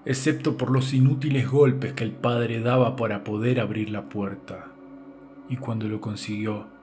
excepto 0.04 0.56
por 0.56 0.70
los 0.70 0.94
inútiles 0.94 1.50
golpes 1.50 1.94
que 1.94 2.04
el 2.04 2.12
padre 2.12 2.60
daba 2.60 2.94
para 2.94 3.24
poder 3.24 3.58
abrir 3.58 3.90
la 3.90 4.08
puerta. 4.08 4.66
Y 5.48 5.56
cuando 5.56 5.88
lo 5.88 6.00
consiguió, 6.00 6.73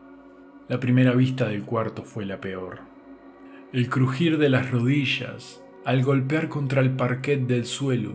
la 0.71 0.79
primera 0.79 1.11
vista 1.11 1.47
del 1.47 1.61
cuarto 1.61 2.01
fue 2.01 2.25
la 2.25 2.41
peor. 2.41 2.79
El 3.71 3.89
crujir 3.89 4.39
de 4.39 4.49
las 4.49 4.71
rodillas, 4.71 5.63
al 5.85 6.03
golpear 6.03 6.49
contra 6.49 6.81
el 6.81 6.95
parquet 6.95 7.45
del 7.45 7.65
suelo, 7.65 8.13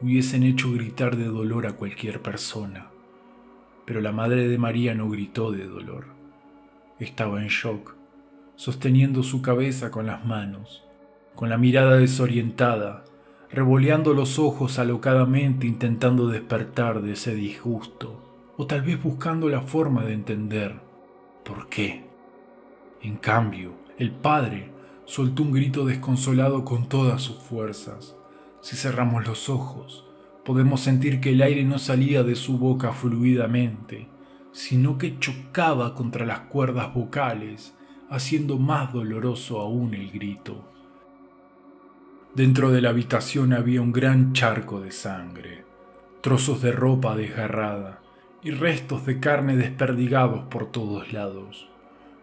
hubiesen 0.00 0.42
hecho 0.42 0.72
gritar 0.72 1.16
de 1.16 1.26
dolor 1.26 1.68
a 1.68 1.74
cualquier 1.74 2.20
persona 2.20 2.90
pero 3.90 4.00
la 4.00 4.12
madre 4.12 4.46
de 4.46 4.56
María 4.56 4.94
no 4.94 5.10
gritó 5.10 5.50
de 5.50 5.66
dolor. 5.66 6.04
Estaba 7.00 7.42
en 7.42 7.48
shock, 7.48 7.96
sosteniendo 8.54 9.24
su 9.24 9.42
cabeza 9.42 9.90
con 9.90 10.06
las 10.06 10.24
manos, 10.24 10.84
con 11.34 11.48
la 11.48 11.58
mirada 11.58 11.96
desorientada, 11.96 13.04
revoleando 13.50 14.14
los 14.14 14.38
ojos 14.38 14.78
alocadamente 14.78 15.66
intentando 15.66 16.28
despertar 16.28 17.02
de 17.02 17.14
ese 17.14 17.34
disgusto, 17.34 18.22
o 18.56 18.68
tal 18.68 18.82
vez 18.82 19.02
buscando 19.02 19.48
la 19.48 19.62
forma 19.62 20.04
de 20.04 20.12
entender 20.12 20.76
qué. 21.68 22.04
En 23.02 23.16
cambio, 23.16 23.72
el 23.98 24.10
padre 24.10 24.70
soltó 25.04 25.42
un 25.42 25.52
grito 25.52 25.84
desconsolado 25.84 26.64
con 26.64 26.88
todas 26.88 27.22
sus 27.22 27.38
fuerzas. 27.38 28.16
Si 28.60 28.76
cerramos 28.76 29.26
los 29.26 29.48
ojos, 29.48 30.06
podemos 30.44 30.80
sentir 30.80 31.20
que 31.20 31.30
el 31.30 31.42
aire 31.42 31.64
no 31.64 31.78
salía 31.78 32.22
de 32.22 32.34
su 32.34 32.58
boca 32.58 32.92
fluidamente, 32.92 34.08
sino 34.52 34.98
que 34.98 35.18
chocaba 35.18 35.94
contra 35.94 36.26
las 36.26 36.40
cuerdas 36.40 36.92
vocales, 36.92 37.74
haciendo 38.08 38.58
más 38.58 38.92
doloroso 38.92 39.60
aún 39.60 39.94
el 39.94 40.10
grito. 40.10 40.66
Dentro 42.34 42.70
de 42.70 42.80
la 42.80 42.90
habitación 42.90 43.52
había 43.52 43.82
un 43.82 43.92
gran 43.92 44.32
charco 44.32 44.80
de 44.80 44.92
sangre, 44.92 45.64
trozos 46.20 46.62
de 46.62 46.72
ropa 46.72 47.16
desgarrada 47.16 48.00
y 48.42 48.50
restos 48.52 49.06
de 49.06 49.20
carne 49.20 49.56
desperdigados 49.56 50.44
por 50.44 50.70
todos 50.70 51.12
lados. 51.12 51.68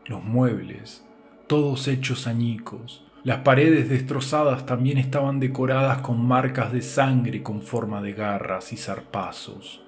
Los 0.06 0.24
muebles, 0.24 1.06
todos 1.48 1.88
hechos 1.88 2.28
añicos, 2.28 3.04
las 3.24 3.40
paredes 3.40 3.90
destrozadas 3.90 4.66
también 4.66 4.98
estaban 4.98 5.40
decoradas 5.40 6.02
con 6.02 6.26
marcas 6.26 6.72
de 6.72 6.82
sangre 6.82 7.44
con 7.44 7.62
forma 7.62 8.02
de 8.02 8.14
garras 8.14 8.72
y 8.72 8.78
zarpazos, 8.78 9.84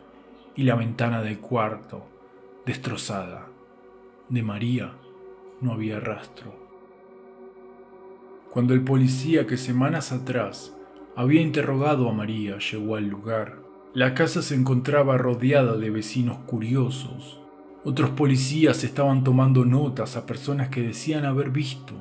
y 0.56 0.64
la 0.64 0.76
ventana 0.76 1.22
del 1.22 1.40
cuarto, 1.40 2.06
destrozada. 2.66 3.48
De 4.28 4.44
María 4.44 4.94
no 5.62 5.72
había 5.72 6.00
rastro. 6.00 6.54
Cuando 8.52 8.74
el 8.74 8.84
policía 8.84 9.48
que 9.48 9.58
semanas 9.58 10.12
atrás 10.12 10.76
había 11.16 11.42
interrogado 11.42 12.10
a 12.10 12.14
María 12.14 12.58
llegó 12.58 12.96
al 12.96 13.08
lugar, 13.08 13.69
la 13.94 14.14
casa 14.14 14.44
se 14.44 14.54
encontraba 14.54 15.18
rodeada 15.18 15.76
de 15.76 15.90
vecinos 15.90 16.38
curiosos. 16.46 17.42
Otros 17.84 18.12
policías 18.12 18.84
estaban 18.84 19.24
tomando 19.24 19.66
notas 19.66 20.16
a 20.16 20.28
personas 20.28 20.70
que 20.70 20.84
decían 20.84 21.26
haber 21.26 21.50
visto 21.50 21.96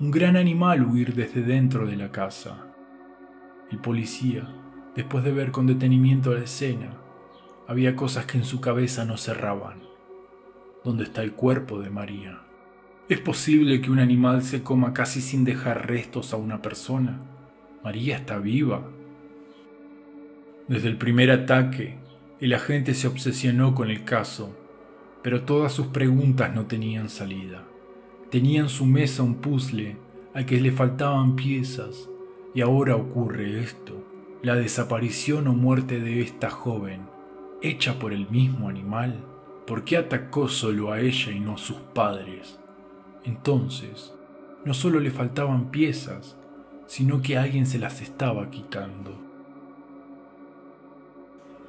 un 0.00 0.10
gran 0.10 0.36
animal 0.36 0.84
huir 0.84 1.14
desde 1.14 1.42
dentro 1.42 1.86
de 1.86 1.96
la 1.96 2.10
casa. 2.10 2.66
El 3.70 3.78
policía, 3.78 4.48
después 4.96 5.22
de 5.22 5.30
ver 5.30 5.52
con 5.52 5.66
detenimiento 5.66 6.34
la 6.34 6.42
escena, 6.42 6.90
había 7.68 7.94
cosas 7.94 8.26
que 8.26 8.38
en 8.38 8.44
su 8.44 8.60
cabeza 8.60 9.04
no 9.04 9.16
cerraban. 9.16 9.80
¿Dónde 10.84 11.04
está 11.04 11.22
el 11.22 11.34
cuerpo 11.34 11.80
de 11.80 11.90
María? 11.90 12.40
¿Es 13.08 13.20
posible 13.20 13.80
que 13.80 13.92
un 13.92 14.00
animal 14.00 14.42
se 14.42 14.64
coma 14.64 14.92
casi 14.92 15.20
sin 15.20 15.44
dejar 15.44 15.86
restos 15.86 16.32
a 16.32 16.36
una 16.36 16.62
persona? 16.62 17.20
María 17.84 18.16
está 18.16 18.38
viva. 18.38 18.90
Desde 20.68 20.88
el 20.88 20.98
primer 20.98 21.30
ataque, 21.30 21.96
el 22.40 22.52
agente 22.52 22.92
se 22.92 23.08
obsesionó 23.08 23.74
con 23.74 23.90
el 23.90 24.04
caso, 24.04 24.54
pero 25.22 25.42
todas 25.42 25.72
sus 25.72 25.86
preguntas 25.86 26.54
no 26.54 26.66
tenían 26.66 27.08
salida. 27.08 27.64
Tenía 28.30 28.60
en 28.60 28.68
su 28.68 28.84
mesa 28.84 29.22
un 29.22 29.36
puzzle 29.36 29.96
al 30.34 30.44
que 30.44 30.60
le 30.60 30.70
faltaban 30.70 31.36
piezas 31.36 32.10
y 32.54 32.60
ahora 32.60 32.96
ocurre 32.96 33.60
esto, 33.60 34.04
la 34.42 34.56
desaparición 34.56 35.48
o 35.48 35.54
muerte 35.54 36.00
de 36.00 36.20
esta 36.20 36.50
joven, 36.50 37.06
hecha 37.62 37.98
por 37.98 38.12
el 38.12 38.28
mismo 38.28 38.68
animal. 38.68 39.24
¿Por 39.66 39.84
qué 39.84 39.96
atacó 39.96 40.48
solo 40.48 40.92
a 40.92 41.00
ella 41.00 41.32
y 41.32 41.40
no 41.40 41.54
a 41.54 41.58
sus 41.58 41.78
padres? 41.78 42.60
Entonces, 43.24 44.12
no 44.66 44.74
solo 44.74 45.00
le 45.00 45.10
faltaban 45.10 45.70
piezas, 45.70 46.36
sino 46.86 47.22
que 47.22 47.38
alguien 47.38 47.64
se 47.64 47.78
las 47.78 48.02
estaba 48.02 48.50
quitando. 48.50 49.27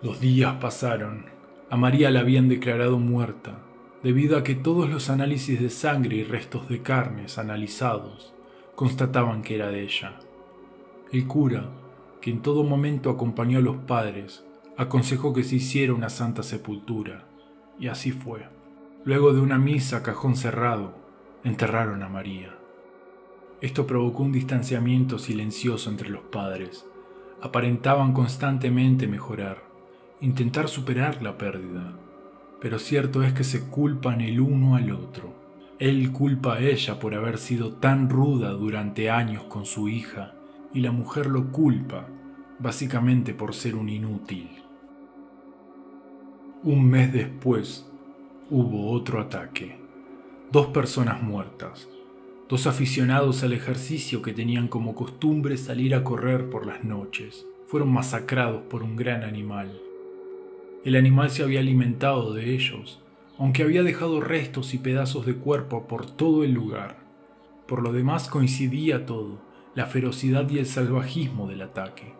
Los 0.01 0.21
días 0.21 0.55
pasaron. 0.61 1.25
A 1.69 1.75
María 1.75 2.09
la 2.09 2.21
habían 2.21 2.47
declarado 2.47 2.99
muerta 2.99 3.59
debido 4.01 4.37
a 4.37 4.43
que 4.43 4.55
todos 4.55 4.89
los 4.89 5.09
análisis 5.09 5.59
de 5.59 5.69
sangre 5.69 6.15
y 6.15 6.23
restos 6.23 6.69
de 6.69 6.81
carnes 6.81 7.37
analizados 7.37 8.33
constataban 8.75 9.41
que 9.41 9.55
era 9.55 9.67
de 9.67 9.83
ella. 9.83 10.21
El 11.11 11.27
cura, 11.27 11.69
que 12.21 12.31
en 12.31 12.41
todo 12.41 12.63
momento 12.63 13.09
acompañó 13.09 13.57
a 13.59 13.61
los 13.61 13.75
padres, 13.75 14.45
aconsejó 14.77 15.33
que 15.33 15.43
se 15.43 15.57
hiciera 15.57 15.93
una 15.93 16.09
santa 16.09 16.43
sepultura, 16.43 17.25
y 17.77 17.87
así 17.87 18.11
fue. 18.11 18.47
Luego 19.03 19.33
de 19.33 19.41
una 19.41 19.57
misa 19.57 19.97
a 19.97 20.03
cajón 20.03 20.37
cerrado, 20.37 20.93
enterraron 21.43 22.03
a 22.03 22.09
María. 22.09 22.55
Esto 23.59 23.85
provocó 23.85 24.23
un 24.23 24.31
distanciamiento 24.31 25.19
silencioso 25.19 25.89
entre 25.89 26.09
los 26.09 26.21
padres. 26.21 26.85
Aparentaban 27.41 28.13
constantemente 28.13 29.05
mejorar, 29.07 29.68
intentar 30.21 30.67
superar 30.67 31.21
la 31.21 31.37
pérdida, 31.37 31.93
pero 32.59 32.77
cierto 32.77 33.23
es 33.23 33.33
que 33.33 33.43
se 33.43 33.69
culpan 33.69 34.19
el 34.21 34.41
uno 34.41 34.75
al 34.75 34.91
otro. 34.91 35.33
Él 35.79 36.11
culpa 36.11 36.55
a 36.55 36.59
ella 36.59 36.99
por 36.99 37.15
haber 37.15 37.37
sido 37.37 37.73
tan 37.73 38.09
ruda 38.09 38.49
durante 38.51 39.09
años 39.09 39.45
con 39.45 39.65
su 39.65 39.87
hija 39.87 40.33
y 40.73 40.81
la 40.81 40.91
mujer 40.91 41.27
lo 41.27 41.51
culpa 41.51 42.07
básicamente 42.59 43.33
por 43.33 43.55
ser 43.55 43.75
un 43.75 43.87
inútil. 43.87 44.49
Un 46.63 46.89
mes 46.89 47.13
después 47.13 47.89
hubo 48.49 48.91
otro 48.91 49.21
ataque. 49.21 49.79
Dos 50.51 50.67
personas 50.67 51.21
muertas, 51.21 51.87
dos 52.49 52.67
aficionados 52.67 53.43
al 53.43 53.53
ejercicio 53.53 54.21
que 54.21 54.33
tenían 54.33 54.67
como 54.67 54.95
costumbre 54.95 55.55
salir 55.55 55.95
a 55.95 56.03
correr 56.03 56.49
por 56.49 56.65
las 56.65 56.83
noches, 56.83 57.45
fueron 57.67 57.93
masacrados 57.93 58.63
por 58.63 58.83
un 58.83 58.97
gran 58.97 59.23
animal. 59.23 59.79
El 60.85 60.95
animal 60.95 61.29
se 61.29 61.43
había 61.43 61.59
alimentado 61.59 62.33
de 62.33 62.53
ellos, 62.53 63.01
aunque 63.37 63.63
había 63.63 63.83
dejado 63.83 64.21
restos 64.21 64.73
y 64.73 64.77
pedazos 64.77 65.25
de 65.25 65.35
cuerpo 65.35 65.87
por 65.87 66.05
todo 66.05 66.45
el 66.45 66.53
lugar. 66.53 66.99
Por 67.67 67.83
lo 67.83 67.91
demás 67.91 68.29
coincidía 68.29 69.05
todo, 69.05 69.41
la 69.75 69.87
ferocidad 69.87 70.49
y 70.49 70.57
el 70.57 70.65
salvajismo 70.65 71.49
del 71.49 71.63
ataque. 71.63 72.13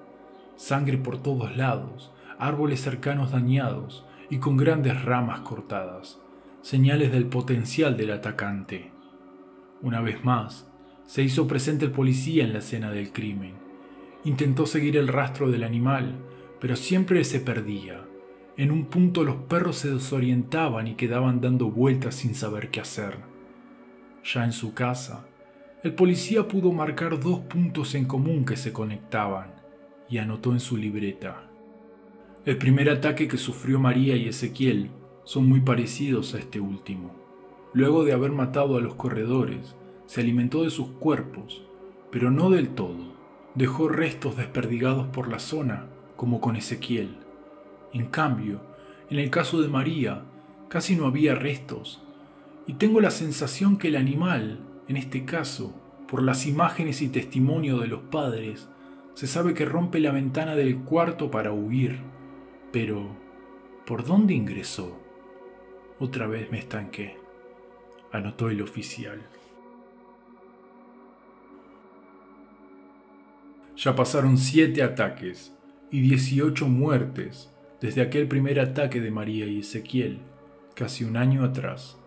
Sangre 0.58 0.98
por 0.98 1.24
todos 1.24 1.56
lados, 1.56 2.12
árboles 2.38 2.82
cercanos 2.82 3.32
dañados 3.32 4.06
y 4.30 4.40
con 4.40 4.58
grandes 4.58 5.06
ramas 5.06 5.40
cortadas, 5.40 6.20
señales 6.62 7.14
del 7.14 7.28
potencial 7.28 7.96
del 7.96 8.12
atacante. 8.12 8.92
Una 9.82 10.02
vez 10.02 10.26
más, 10.26 10.68
se 11.06 11.24
hizo 11.24 11.48
presente 11.48 11.86
el 11.86 11.92
policía 11.92 12.44
en 12.44 12.52
la 12.52 12.60
escena 12.60 12.92
del 12.92 13.14
crimen. 13.14 13.54
Intentó 14.26 14.66
seguir 14.66 14.98
el 14.98 15.08
rastro 15.08 15.50
del 15.50 15.64
animal, 15.64 16.18
pero 16.60 16.76
siempre 16.76 17.24
se 17.24 17.40
perdía 17.40 18.09
en 18.60 18.72
un 18.72 18.88
punto 18.88 19.24
los 19.24 19.38
perros 19.38 19.78
se 19.78 19.90
desorientaban 19.90 20.86
y 20.86 20.96
quedaban 20.96 21.40
dando 21.40 21.72
vueltas 21.72 22.16
sin 22.16 22.36
saber 22.36 22.70
qué 22.72 22.82
hacer. 22.82 23.16
Ya 24.34 24.44
en 24.44 24.52
su 24.52 24.74
casa, 24.74 25.26
el 25.82 25.96
policía 25.96 26.46
pudo 26.46 26.74
marcar 26.74 27.22
dos 27.22 27.40
puntos 27.40 27.96
en 27.96 28.04
común 28.04 28.44
que 28.44 28.58
se 28.58 28.74
conectaban 28.74 29.54
y 30.10 30.18
anotó 30.18 30.52
en 30.52 30.60
su 30.60 30.76
libreta. 30.76 31.50
El 32.46 32.58
primer 32.58 32.90
ataque 32.90 33.30
que 33.30 33.38
sufrió 33.38 33.80
María 33.80 34.18
y 34.18 34.28
Ezequiel 34.28 34.92
son 35.24 35.48
muy 35.48 35.62
parecidos 35.62 36.36
a 36.36 36.40
este 36.40 36.60
último. 36.60 37.16
Luego 37.72 38.04
de 38.04 38.12
haber 38.12 38.34
matado 38.34 38.76
a 38.76 38.82
los 38.82 38.96
corredores, 38.96 39.78
se 40.06 40.20
alimentó 40.20 40.66
de 40.66 40.70
sus 40.70 40.90
cuerpos, 41.00 41.64
pero 42.12 42.30
no 42.30 42.50
del 42.50 42.68
todo. 42.68 43.14
Dejó 43.56 43.88
restos 43.88 44.36
desperdigados 44.36 45.08
por 45.08 45.30
la 45.30 45.40
zona, 45.40 45.88
como 46.18 46.42
con 46.42 46.58
Ezequiel. 46.58 47.29
En 47.94 48.08
cambio, 48.08 48.62
en 49.10 49.20
el 49.20 49.30
caso 49.30 49.62
de 49.62 49.68
María, 49.68 50.24
casi 50.68 50.96
no 50.96 51.08
había 51.08 51.34
restos, 51.36 52.02
y 52.68 52.74
tengo 52.74 53.02
la 53.02 53.10
sensación 53.10 53.78
que 53.78 53.88
el 53.88 53.96
animal, 53.96 54.60
en 54.88 54.98
este 54.98 55.26
caso, 55.26 55.74
por 56.08 56.22
las 56.22 56.46
imágenes 56.46 57.02
y 57.02 57.10
testimonio 57.10 57.80
de 57.80 57.88
los 57.88 58.02
padres, 58.02 58.70
se 59.16 59.28
sabe 59.28 59.54
que 59.54 59.66
rompe 59.66 60.00
la 60.00 60.12
ventana 60.12 60.56
del 60.56 60.80
cuarto 60.80 61.32
para 61.32 61.52
huir. 61.52 62.00
Pero, 62.72 63.08
¿por 63.86 64.06
dónde 64.06 64.34
ingresó? 64.36 65.00
Otra 65.98 66.28
vez 66.28 66.52
me 66.52 66.60
estanqué, 66.60 67.18
anotó 68.12 68.50
el 68.50 68.62
oficial. 68.62 69.20
Ya 73.76 73.96
pasaron 73.96 74.38
siete 74.38 74.84
ataques 74.84 75.54
y 75.90 76.02
18 76.02 76.68
muertes 76.68 77.50
desde 77.82 78.02
aquel 78.02 78.28
primer 78.28 78.60
ataque 78.60 79.00
de 79.00 79.12
María 79.12 79.46
y 79.46 79.60
Ezequiel, 79.60 80.20
casi 80.76 81.04
un 81.04 81.18
año 81.18 81.44
atrás, 81.44 81.98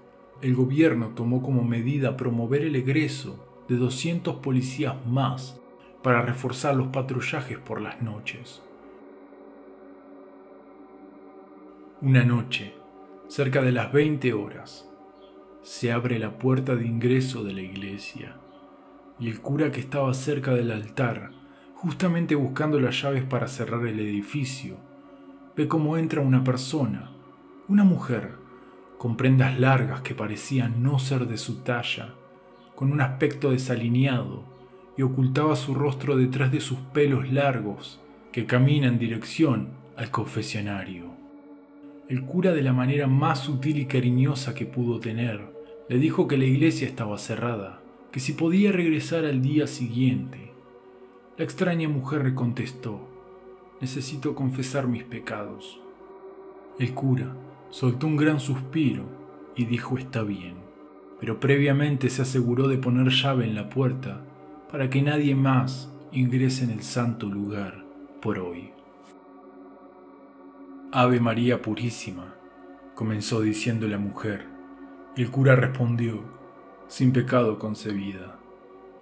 el 0.42 0.54
gobierno 0.54 1.12
tomó 1.14 1.42
como 1.42 1.62
medida 1.64 2.16
promover 2.16 2.62
el 2.62 2.76
egreso 2.76 3.64
de 3.68 3.76
200 3.76 4.36
policías 4.36 4.94
más 5.06 5.60
para 6.02 6.22
reforzar 6.22 6.74
los 6.74 6.88
patrullajes 6.88 7.58
por 7.58 7.80
las 7.80 8.02
noches. 8.02 8.62
Una 12.00 12.24
noche, 12.24 12.74
cerca 13.28 13.62
de 13.62 13.72
las 13.72 13.92
20 13.92 14.32
horas, 14.32 14.88
se 15.62 15.92
abre 15.92 16.18
la 16.18 16.38
puerta 16.38 16.74
de 16.74 16.86
ingreso 16.86 17.44
de 17.44 17.52
la 17.52 17.62
iglesia 17.62 18.36
y 19.20 19.28
el 19.28 19.40
cura 19.40 19.70
que 19.70 19.78
estaba 19.78 20.12
cerca 20.12 20.52
del 20.52 20.72
altar, 20.72 21.30
justamente 21.74 22.34
buscando 22.34 22.80
las 22.80 23.00
llaves 23.00 23.22
para 23.22 23.46
cerrar 23.46 23.86
el 23.86 24.00
edificio, 24.00 24.76
ve 25.56 25.68
cómo 25.68 25.96
entra 25.96 26.20
una 26.20 26.44
persona, 26.44 27.10
una 27.68 27.84
mujer, 27.84 28.32
con 28.98 29.16
prendas 29.16 29.58
largas 29.58 30.00
que 30.02 30.14
parecían 30.14 30.82
no 30.82 30.98
ser 30.98 31.26
de 31.26 31.36
su 31.36 31.56
talla, 31.56 32.14
con 32.74 32.92
un 32.92 33.00
aspecto 33.00 33.50
desalineado, 33.50 34.44
y 34.96 35.02
ocultaba 35.02 35.56
su 35.56 35.74
rostro 35.74 36.16
detrás 36.16 36.52
de 36.52 36.60
sus 36.60 36.78
pelos 36.78 37.32
largos 37.32 38.00
que 38.30 38.46
camina 38.46 38.88
en 38.88 38.98
dirección 38.98 39.70
al 39.96 40.10
confesionario. 40.10 41.12
El 42.08 42.24
cura, 42.24 42.52
de 42.52 42.62
la 42.62 42.72
manera 42.72 43.06
más 43.06 43.40
sutil 43.40 43.78
y 43.78 43.86
cariñosa 43.86 44.54
que 44.54 44.66
pudo 44.66 45.00
tener, 45.00 45.52
le 45.88 45.98
dijo 45.98 46.28
que 46.28 46.36
la 46.36 46.44
iglesia 46.44 46.86
estaba 46.86 47.18
cerrada, 47.18 47.80
que 48.10 48.20
si 48.20 48.32
podía 48.32 48.72
regresar 48.72 49.24
al 49.24 49.42
día 49.42 49.66
siguiente. 49.66 50.52
La 51.38 51.44
extraña 51.44 51.88
mujer 51.88 52.24
le 52.24 52.34
contestó, 52.34 53.08
necesito 53.82 54.36
confesar 54.36 54.86
mis 54.86 55.02
pecados. 55.02 55.80
El 56.78 56.94
cura 56.94 57.34
soltó 57.70 58.06
un 58.06 58.16
gran 58.16 58.38
suspiro 58.38 59.04
y 59.56 59.64
dijo 59.64 59.98
está 59.98 60.22
bien, 60.22 60.54
pero 61.18 61.40
previamente 61.40 62.08
se 62.08 62.22
aseguró 62.22 62.68
de 62.68 62.78
poner 62.78 63.08
llave 63.08 63.44
en 63.44 63.56
la 63.56 63.68
puerta 63.68 64.24
para 64.70 64.88
que 64.88 65.02
nadie 65.02 65.34
más 65.34 65.92
ingrese 66.12 66.62
en 66.62 66.70
el 66.70 66.84
santo 66.84 67.26
lugar 67.26 67.84
por 68.22 68.38
hoy. 68.38 68.70
Ave 70.92 71.18
María 71.18 71.60
Purísima, 71.60 72.34
comenzó 72.94 73.40
diciendo 73.40 73.88
la 73.88 73.98
mujer. 73.98 74.46
El 75.16 75.30
cura 75.30 75.56
respondió, 75.56 76.22
sin 76.86 77.12
pecado 77.12 77.58
concebida, 77.58 78.38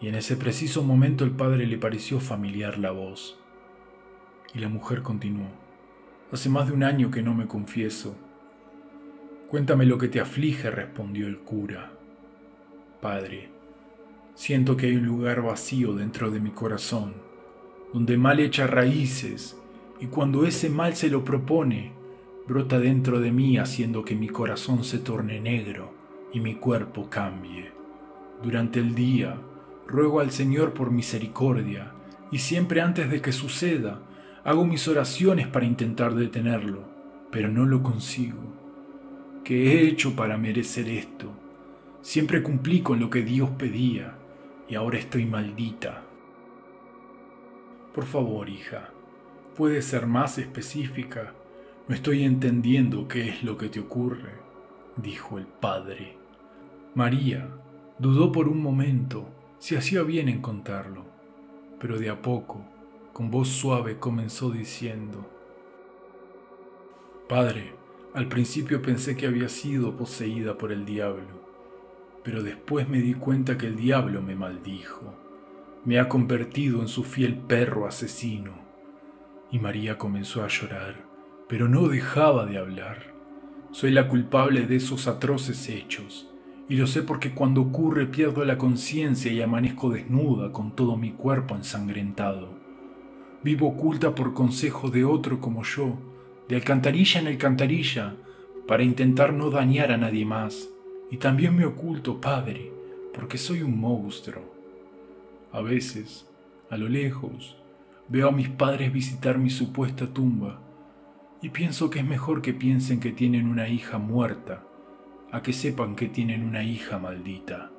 y 0.01 0.09
en 0.09 0.15
ese 0.15 0.37
preciso 0.37 0.83
momento 0.83 1.25
el 1.25 1.33
padre 1.33 1.67
le 1.67 1.77
pareció 1.77 2.19
familiar 2.19 2.79
la 2.79 2.93
voz. 2.93 3.40
Y 4.55 4.59
la 4.59 4.69
mujer 4.69 5.03
continuó. 5.03 5.49
Hace 6.33 6.49
más 6.49 6.67
de 6.67 6.73
un 6.73 6.83
año 6.83 7.11
que 7.11 7.23
no 7.23 7.35
me 7.35 7.47
confieso. 7.47 8.17
Cuéntame 9.49 9.87
lo 9.87 9.99
que 9.99 10.09
te 10.09 10.21
aflige, 10.21 10.71
respondió 10.71 11.27
el 11.27 11.39
cura. 11.39 11.93
Padre, 13.01 13.49
siento 14.35 14.77
que 14.77 14.87
hay 14.87 14.97
un 14.97 15.07
lugar 15.07 15.43
vacío 15.43 15.95
dentro 15.95 16.31
de 16.31 16.41
mi 16.41 16.51
corazón, 16.51 17.15
donde 17.93 18.17
mal 18.17 18.41
echa 18.41 18.67
raíces, 18.67 19.57
y 20.01 20.07
cuando 20.07 20.45
ese 20.47 20.71
mal 20.71 20.95
se 20.95 21.11
lo 21.11 21.25
propone, 21.25 21.93
brota 22.47 22.79
dentro 22.79 23.21
de 23.21 23.33
mí 23.33 23.59
haciendo 23.59 24.05
que 24.05 24.15
mi 24.15 24.29
corazón 24.29 24.85
se 24.85 24.99
torne 24.99 25.41
negro 25.41 25.93
y 26.33 26.41
mi 26.41 26.55
cuerpo 26.55 27.09
cambie. 27.11 27.73
Durante 28.43 28.81
el 28.81 28.95
día, 28.95 29.37
ruego 29.87 30.21
al 30.21 30.31
Señor 30.31 30.73
por 30.73 30.91
misericordia, 30.91 31.93
y 32.31 32.39
siempre 32.39 32.81
antes 32.81 33.11
de 33.11 33.21
que 33.21 33.33
suceda, 33.33 34.01
Hago 34.43 34.65
mis 34.65 34.89
oraciones 34.89 35.47
para 35.49 35.67
intentar 35.67 36.15
detenerlo, 36.15 36.85
pero 37.31 37.49
no 37.49 37.67
lo 37.67 37.83
consigo. 37.83 38.41
¿Qué 39.45 39.73
he 39.73 39.89
hecho 39.89 40.17
para 40.17 40.39
merecer 40.39 40.89
esto? 40.89 41.31
Siempre 42.01 42.43
cumplí 42.43 42.81
con 42.81 43.01
lo 43.01 43.11
que 43.11 43.23
Dios 43.23 43.51
pedía 43.51 44.15
y 44.67 44.77
ahora 44.77 44.99
estoy 44.99 45.27
maldita. 45.27 46.05
Por 47.95 48.07
favor, 48.07 48.49
hija, 48.49 48.89
¿puedes 49.57 49.85
ser 49.85 50.07
más 50.07 50.39
específica? 50.39 51.35
No 51.87 51.95
estoy 51.95 52.23
entendiendo 52.23 53.09
qué 53.09 53.29
es 53.29 53.43
lo 53.43 53.59
que 53.59 53.69
te 53.69 53.81
ocurre, 53.81 54.33
dijo 54.97 55.39
el 55.39 55.47
padre. 55.47 56.17
María 56.95 57.47
dudó 57.99 58.33
por 58.33 58.49
un 58.49 58.63
momento 58.63 59.29
si 59.59 59.77
hacía 59.77 60.03
bien 60.03 60.31
en 60.31 60.41
contarlo, 60.41 61.05
pero 61.79 61.99
de 61.99 62.09
a 62.09 62.23
poco 62.23 62.65
con 63.21 63.31
voz 63.31 63.49
suave 63.49 63.99
comenzó 63.99 64.51
diciendo, 64.51 65.29
Padre, 67.29 67.75
al 68.15 68.29
principio 68.29 68.81
pensé 68.81 69.15
que 69.15 69.27
había 69.27 69.51
sido 69.51 69.95
poseída 69.95 70.57
por 70.57 70.73
el 70.73 70.87
diablo, 70.87 71.45
pero 72.25 72.43
después 72.43 72.89
me 72.89 73.03
di 73.03 73.13
cuenta 73.13 73.59
que 73.59 73.67
el 73.67 73.77
diablo 73.77 74.23
me 74.23 74.37
maldijo, 74.37 75.15
me 75.85 76.01
ha 76.01 76.09
convertido 76.09 76.81
en 76.81 76.89
su 76.89 77.05
fiel 77.05 77.37
perro 77.37 77.87
asesino. 77.87 78.55
Y 79.51 79.59
María 79.59 79.99
comenzó 79.99 80.43
a 80.43 80.49
llorar, 80.49 81.05
pero 81.47 81.69
no 81.69 81.89
dejaba 81.89 82.47
de 82.47 82.57
hablar. 82.57 83.13
Soy 83.71 83.91
la 83.91 84.09
culpable 84.09 84.67
de 84.67 84.77
esos 84.77 85.07
atroces 85.09 85.69
hechos, 85.69 86.27
Y 86.71 86.77
lo 86.77 86.87
sé 86.87 87.03
porque 87.03 87.35
cuando 87.35 87.61
ocurre 87.61 88.07
pierdo 88.07 88.47
la 88.47 88.57
conciencia 88.57 89.31
y 89.31 89.43
amanezco 89.43 89.91
desnuda 89.91 90.53
con 90.53 90.75
todo 90.75 90.97
mi 90.97 91.11
cuerpo 91.13 91.55
ensangrentado. 91.55 92.70
Vivo 93.43 93.69
oculta 93.69 94.15
por 94.15 94.35
consejo 94.35 94.91
de 94.91 95.05
otro 95.05 95.41
como 95.41 95.63
yo, 95.65 95.97
de 96.49 96.57
alcantarilla 96.57 97.21
en 97.21 97.27
alcantarilla, 97.29 98.17
para 98.67 98.83
intentar 98.83 99.33
no 99.33 99.51
dañar 99.51 99.93
a 99.93 99.97
nadie 99.97 100.25
más. 100.25 100.69
Y 101.11 101.17
también 101.17 101.57
me 101.57 101.65
oculto, 101.65 102.21
Padre, 102.21 102.73
porque 103.15 103.39
soy 103.39 103.63
un 103.63 103.81
monstruo. 103.81 104.43
A 105.53 105.61
veces, 105.61 106.27
a 106.69 106.77
lo 106.77 106.89
lejos, 106.89 107.57
veo 108.09 108.29
a 108.29 108.33
mis 108.33 108.49
padres 108.49 108.93
visitar 108.93 109.39
mi 109.39 109.51
supuesta 109.51 110.07
tumba 110.07 110.61
y 111.43 111.49
pienso 111.49 111.91
que 111.91 112.01
es 112.01 112.05
mejor 112.05 112.43
que 112.43 112.53
piensen 112.53 113.01
que 113.01 113.13
tienen 113.13 113.49
una 113.49 113.69
hija 113.69 113.99
muerta 113.99 114.65
a 115.33 115.43
que 115.43 115.53
sepan 115.53 115.97
que 115.97 116.09
tienen 116.09 116.45
una 116.45 116.63
hija 116.63 116.99
maldita. 116.99 117.71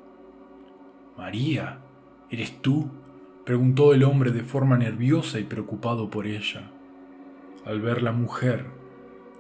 María, 1.18 1.80
¿eres 2.30 2.62
tú? 2.62 2.90
Preguntó 3.46 3.94
el 3.94 4.04
hombre 4.04 4.32
de 4.32 4.44
forma 4.44 4.78
nerviosa 4.78 5.40
y 5.40 5.44
preocupado 5.44 6.10
por 6.10 6.28
ella. 6.28 6.72
Al 7.66 7.82
ver 7.82 8.02
la 8.02 8.12
mujer, 8.12 8.66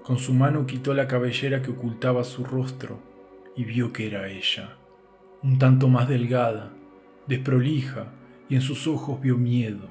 con 0.03 0.17
su 0.17 0.33
mano 0.33 0.65
quitó 0.65 0.93
la 0.93 1.07
cabellera 1.07 1.61
que 1.61 1.71
ocultaba 1.71 2.23
su 2.23 2.43
rostro 2.43 2.99
y 3.55 3.65
vio 3.65 3.93
que 3.93 4.07
era 4.07 4.27
ella, 4.27 4.77
un 5.43 5.59
tanto 5.59 5.87
más 5.87 6.07
delgada, 6.07 6.71
desprolija, 7.27 8.07
y 8.49 8.55
en 8.55 8.61
sus 8.61 8.85
ojos 8.85 9.21
vio 9.21 9.37
miedo. 9.37 9.87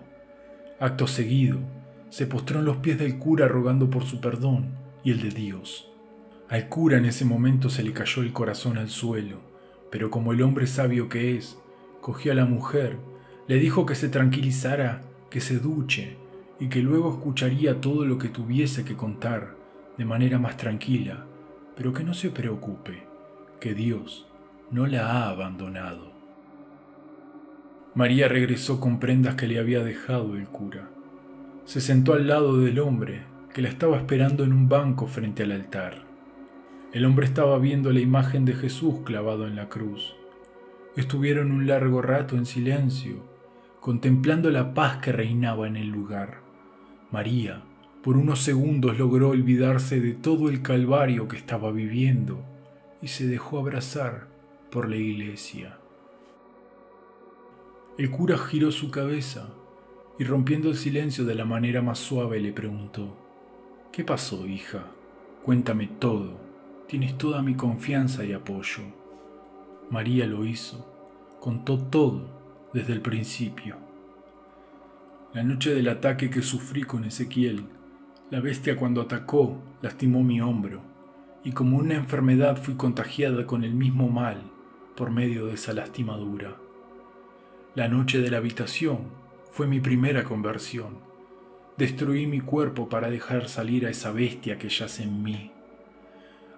Acto 0.78 1.06
seguido, 1.06 1.60
se 2.10 2.26
postró 2.26 2.58
en 2.58 2.66
los 2.66 2.78
pies 2.78 2.98
del 2.98 3.18
cura 3.18 3.48
rogando 3.48 3.88
por 3.88 4.04
su 4.04 4.20
perdón 4.20 4.74
y 5.02 5.12
el 5.12 5.22
de 5.22 5.30
Dios. 5.30 5.90
Al 6.48 6.68
cura 6.68 6.98
en 6.98 7.06
ese 7.06 7.24
momento 7.24 7.70
se 7.70 7.82
le 7.82 7.92
cayó 7.92 8.22
el 8.22 8.32
corazón 8.32 8.76
al 8.76 8.90
suelo, 8.90 9.40
pero 9.90 10.10
como 10.10 10.32
el 10.32 10.42
hombre 10.42 10.66
sabio 10.66 11.08
que 11.08 11.36
es, 11.36 11.56
cogió 12.00 12.32
a 12.32 12.34
la 12.34 12.44
mujer, 12.44 12.98
le 13.50 13.56
dijo 13.56 13.84
que 13.84 13.96
se 13.96 14.08
tranquilizara, 14.08 15.02
que 15.28 15.40
se 15.40 15.58
duche 15.58 16.16
y 16.60 16.68
que 16.68 16.82
luego 16.82 17.10
escucharía 17.10 17.80
todo 17.80 18.04
lo 18.04 18.16
que 18.16 18.28
tuviese 18.28 18.84
que 18.84 18.94
contar 18.94 19.56
de 19.98 20.04
manera 20.04 20.38
más 20.38 20.56
tranquila, 20.56 21.26
pero 21.76 21.92
que 21.92 22.04
no 22.04 22.14
se 22.14 22.30
preocupe, 22.30 23.02
que 23.58 23.74
Dios 23.74 24.28
no 24.70 24.86
la 24.86 25.10
ha 25.10 25.30
abandonado. 25.30 26.12
María 27.96 28.28
regresó 28.28 28.78
con 28.78 29.00
prendas 29.00 29.34
que 29.34 29.48
le 29.48 29.58
había 29.58 29.82
dejado 29.82 30.36
el 30.36 30.46
cura. 30.46 30.88
Se 31.64 31.80
sentó 31.80 32.12
al 32.12 32.28
lado 32.28 32.56
del 32.56 32.78
hombre, 32.78 33.24
que 33.52 33.62
la 33.62 33.68
estaba 33.68 33.96
esperando 33.96 34.44
en 34.44 34.52
un 34.52 34.68
banco 34.68 35.08
frente 35.08 35.42
al 35.42 35.50
altar. 35.50 36.04
El 36.92 37.04
hombre 37.04 37.26
estaba 37.26 37.58
viendo 37.58 37.90
la 37.90 37.98
imagen 37.98 38.44
de 38.44 38.54
Jesús 38.54 39.00
clavado 39.04 39.48
en 39.48 39.56
la 39.56 39.68
cruz. 39.68 40.14
Estuvieron 40.94 41.50
un 41.50 41.66
largo 41.66 42.00
rato 42.00 42.36
en 42.36 42.46
silencio, 42.46 43.28
contemplando 43.80 44.50
la 44.50 44.74
paz 44.74 44.98
que 44.98 45.10
reinaba 45.10 45.66
en 45.66 45.76
el 45.76 45.88
lugar. 45.88 46.42
María, 47.10 47.62
por 48.02 48.16
unos 48.16 48.40
segundos 48.40 48.98
logró 48.98 49.30
olvidarse 49.30 50.00
de 50.00 50.12
todo 50.12 50.48
el 50.48 50.62
calvario 50.62 51.28
que 51.28 51.38
estaba 51.38 51.72
viviendo 51.72 52.40
y 53.00 53.08
se 53.08 53.26
dejó 53.26 53.58
abrazar 53.58 54.28
por 54.70 54.88
la 54.88 54.96
iglesia. 54.96 55.78
El 57.96 58.10
cura 58.10 58.36
giró 58.36 58.70
su 58.70 58.90
cabeza 58.90 59.48
y 60.18 60.24
rompiendo 60.24 60.68
el 60.68 60.76
silencio 60.76 61.24
de 61.24 61.34
la 61.34 61.46
manera 61.46 61.80
más 61.80 61.98
suave 61.98 62.38
le 62.40 62.52
preguntó, 62.52 63.16
¿Qué 63.92 64.04
pasó, 64.04 64.46
hija? 64.46 64.84
Cuéntame 65.42 65.88
todo. 65.98 66.38
Tienes 66.86 67.16
toda 67.18 67.42
mi 67.42 67.54
confianza 67.54 68.24
y 68.24 68.32
apoyo. 68.32 68.82
María 69.90 70.26
lo 70.26 70.44
hizo, 70.44 70.86
contó 71.40 71.78
todo 71.78 72.39
desde 72.72 72.92
el 72.92 73.00
principio. 73.00 73.76
La 75.32 75.42
noche 75.42 75.74
del 75.74 75.88
ataque 75.88 76.30
que 76.30 76.42
sufrí 76.42 76.82
con 76.82 77.04
Ezequiel, 77.04 77.64
la 78.30 78.40
bestia 78.40 78.76
cuando 78.76 79.00
atacó 79.00 79.60
lastimó 79.82 80.22
mi 80.22 80.40
hombro, 80.40 80.82
y 81.44 81.52
como 81.52 81.78
una 81.78 81.94
enfermedad 81.94 82.56
fui 82.62 82.74
contagiada 82.74 83.46
con 83.46 83.64
el 83.64 83.74
mismo 83.74 84.08
mal 84.08 84.42
por 84.96 85.10
medio 85.10 85.46
de 85.46 85.54
esa 85.54 85.72
lastimadura. 85.72 86.56
La 87.74 87.88
noche 87.88 88.20
de 88.20 88.30
la 88.30 88.38
habitación 88.38 89.08
fue 89.50 89.66
mi 89.66 89.80
primera 89.80 90.24
conversión. 90.24 90.98
Destruí 91.76 92.26
mi 92.26 92.40
cuerpo 92.40 92.88
para 92.88 93.10
dejar 93.10 93.48
salir 93.48 93.86
a 93.86 93.90
esa 93.90 94.12
bestia 94.12 94.58
que 94.58 94.68
yace 94.68 95.04
en 95.04 95.22
mí. 95.22 95.50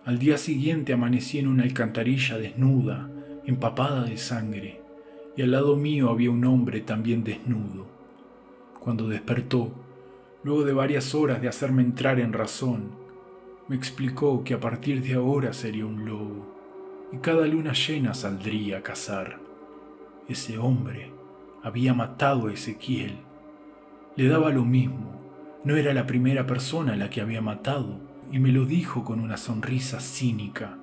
Al 0.05 0.19
día 0.19 0.37
siguiente 0.37 0.93
amanecí 0.93 1.39
en 1.39 1.47
una 1.47 1.63
alcantarilla 1.63 2.37
desnuda, 2.37 3.09
empapada 3.47 4.05
de 4.05 4.17
sangre, 4.17 4.82
y 5.37 5.43
al 5.43 5.51
lado 5.51 5.77
mío 5.77 6.11
había 6.11 6.31
un 6.31 6.45
hombre 6.45 6.81
también 6.81 7.25
desnudo. 7.25 7.87
Cuando 8.81 9.09
despertó, 9.09 9.73
luego 10.43 10.65
de 10.65 10.73
varias 10.73 11.15
horas 11.15 11.41
de 11.41 11.49
hacerme 11.49 11.83
entrar 11.83 12.21
en 12.21 12.33
razón, 12.33 12.91
me 13.69 13.77
explicó 13.77 14.45
que 14.45 14.55
a 14.55 14.61
partir 14.61 15.03
de 15.03 15.15
ahora 15.15 15.53
sería 15.53 15.87
un 15.87 16.05
lobo, 16.05 16.47
y 17.13 17.19
cada 17.19 17.47
luna 17.47 17.73
llena 17.73 18.15
saldría 18.15 18.79
a 18.79 18.83
cazar. 18.83 19.39
Ese 20.29 20.59
hombre 20.59 21.13
había 21.63 21.95
matado 21.95 22.49
a 22.49 22.53
Ezequiel. 22.53 23.19
Le 24.17 24.29
daba 24.29 24.51
lo 24.51 24.65
mismo, 24.65 25.21
no 25.65 25.77
era 25.77 25.95
la 25.95 26.07
primera 26.07 26.47
persona 26.47 26.97
la 26.97 27.09
que 27.09 27.21
había 27.21 27.41
matado, 27.41 28.01
y 28.33 28.39
me 28.39 28.51
lo 28.51 28.67
dijo 28.67 29.05
con 29.05 29.21
una 29.21 29.37
sonrisa 29.37 30.01
cínica. 30.01 30.77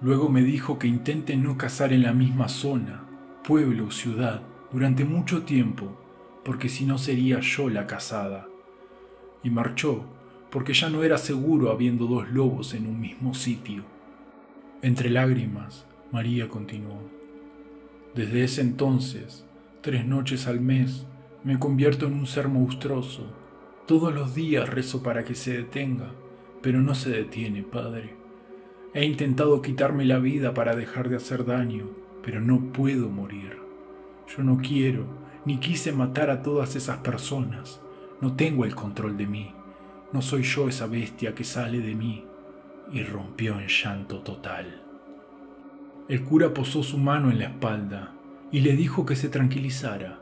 Luego 0.00 0.28
me 0.28 0.42
dijo 0.42 0.78
que 0.78 0.88
intente 0.88 1.36
no 1.36 1.58
cazar 1.58 1.92
en 1.92 2.02
la 2.02 2.12
misma 2.12 2.48
zona, 2.48 3.04
pueblo 3.42 3.90
ciudad, 3.90 4.42
durante 4.72 5.04
mucho 5.04 5.42
tiempo, 5.42 5.88
porque 6.44 6.68
si 6.68 6.86
no 6.86 6.96
sería 6.96 7.40
yo 7.40 7.68
la 7.68 7.86
cazada. 7.86 8.46
Y 9.42 9.50
marchó, 9.50 10.04
porque 10.50 10.74
ya 10.74 10.88
no 10.90 11.02
era 11.02 11.18
seguro 11.18 11.70
habiendo 11.70 12.06
dos 12.06 12.28
lobos 12.30 12.72
en 12.74 12.86
un 12.86 13.00
mismo 13.00 13.34
sitio. 13.34 13.82
Entre 14.80 15.10
lágrimas, 15.10 15.86
María 16.12 16.48
continuó. 16.48 17.00
Desde 18.14 18.44
ese 18.44 18.60
entonces, 18.60 19.44
tres 19.80 20.06
noches 20.06 20.46
al 20.46 20.60
mes, 20.60 21.06
me 21.42 21.58
convierto 21.58 22.06
en 22.06 22.12
un 22.12 22.26
ser 22.26 22.46
monstruoso. 22.48 23.26
Todos 23.86 24.14
los 24.14 24.34
días 24.34 24.68
rezo 24.68 25.02
para 25.02 25.24
que 25.24 25.34
se 25.34 25.56
detenga, 25.56 26.12
pero 26.60 26.80
no 26.80 26.94
se 26.94 27.10
detiene, 27.10 27.64
Padre. 27.64 28.14
He 28.94 29.04
intentado 29.04 29.62
quitarme 29.62 30.04
la 30.04 30.18
vida 30.18 30.54
para 30.54 30.76
dejar 30.76 31.08
de 31.08 31.16
hacer 31.16 31.44
daño, 31.44 32.01
pero 32.22 32.40
no 32.40 32.72
puedo 32.72 33.08
morir. 33.08 33.58
Yo 34.36 34.42
no 34.42 34.58
quiero, 34.58 35.04
ni 35.44 35.58
quise 35.58 35.92
matar 35.92 36.30
a 36.30 36.42
todas 36.42 36.76
esas 36.76 36.98
personas. 36.98 37.80
No 38.20 38.34
tengo 38.34 38.64
el 38.64 38.74
control 38.74 39.16
de 39.16 39.26
mí. 39.26 39.52
No 40.12 40.22
soy 40.22 40.42
yo 40.42 40.68
esa 40.68 40.86
bestia 40.86 41.34
que 41.34 41.44
sale 41.44 41.80
de 41.80 41.94
mí. 41.94 42.24
Y 42.92 43.02
rompió 43.02 43.58
en 43.58 43.68
llanto 43.68 44.20
total. 44.20 44.82
El 46.08 46.24
cura 46.24 46.52
posó 46.52 46.82
su 46.82 46.98
mano 46.98 47.30
en 47.30 47.38
la 47.38 47.46
espalda 47.46 48.12
y 48.50 48.60
le 48.60 48.76
dijo 48.76 49.06
que 49.06 49.16
se 49.16 49.28
tranquilizara, 49.28 50.20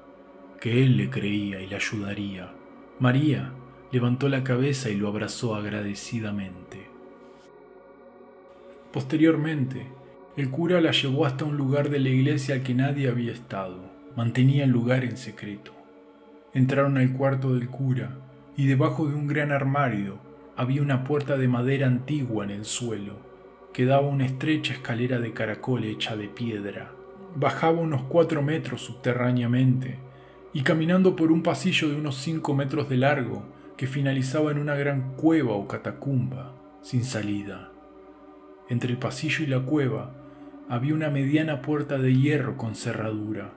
que 0.60 0.84
él 0.84 0.96
le 0.96 1.10
creía 1.10 1.60
y 1.60 1.66
le 1.66 1.76
ayudaría. 1.76 2.52
María 3.00 3.52
levantó 3.90 4.28
la 4.28 4.44
cabeza 4.44 4.88
y 4.90 4.96
lo 4.96 5.08
abrazó 5.08 5.54
agradecidamente. 5.54 6.86
Posteriormente, 8.92 9.88
el 10.36 10.50
cura 10.50 10.80
la 10.80 10.92
llevó 10.92 11.26
hasta 11.26 11.44
un 11.44 11.56
lugar 11.56 11.90
de 11.90 11.98
la 11.98 12.08
iglesia 12.08 12.54
al 12.54 12.62
que 12.62 12.74
nadie 12.74 13.08
había 13.08 13.32
estado. 13.32 13.90
Mantenía 14.16 14.64
el 14.64 14.70
lugar 14.70 15.04
en 15.04 15.16
secreto. 15.16 15.72
Entraron 16.54 16.98
al 16.98 17.12
cuarto 17.12 17.54
del 17.54 17.68
cura 17.68 18.16
y 18.56 18.66
debajo 18.66 19.06
de 19.06 19.14
un 19.14 19.26
gran 19.26 19.50
armario 19.50 20.18
había 20.56 20.82
una 20.82 21.04
puerta 21.04 21.36
de 21.36 21.48
madera 21.48 21.86
antigua 21.86 22.44
en 22.44 22.50
el 22.50 22.64
suelo 22.64 23.14
que 23.72 23.86
daba 23.86 24.06
una 24.06 24.26
estrecha 24.26 24.72
escalera 24.72 25.18
de 25.18 25.32
caracol 25.32 25.84
hecha 25.84 26.16
de 26.16 26.28
piedra. 26.28 26.92
Bajaba 27.34 27.80
unos 27.80 28.02
cuatro 28.02 28.42
metros 28.42 28.82
subterráneamente 28.82 29.98
y 30.52 30.62
caminando 30.62 31.16
por 31.16 31.32
un 31.32 31.42
pasillo 31.42 31.88
de 31.88 31.96
unos 31.96 32.16
cinco 32.16 32.54
metros 32.54 32.88
de 32.88 32.96
largo 32.96 33.44
que 33.76 33.86
finalizaba 33.86 34.50
en 34.50 34.58
una 34.58 34.74
gran 34.74 35.14
cueva 35.16 35.52
o 35.52 35.66
catacumba 35.66 36.54
sin 36.82 37.04
salida. 37.04 37.72
Entre 38.68 38.90
el 38.90 38.98
pasillo 38.98 39.44
y 39.44 39.46
la 39.46 39.60
cueva 39.60 40.19
había 40.70 40.94
una 40.94 41.10
mediana 41.10 41.62
puerta 41.62 41.98
de 41.98 42.14
hierro 42.14 42.56
con 42.56 42.76
cerradura. 42.76 43.50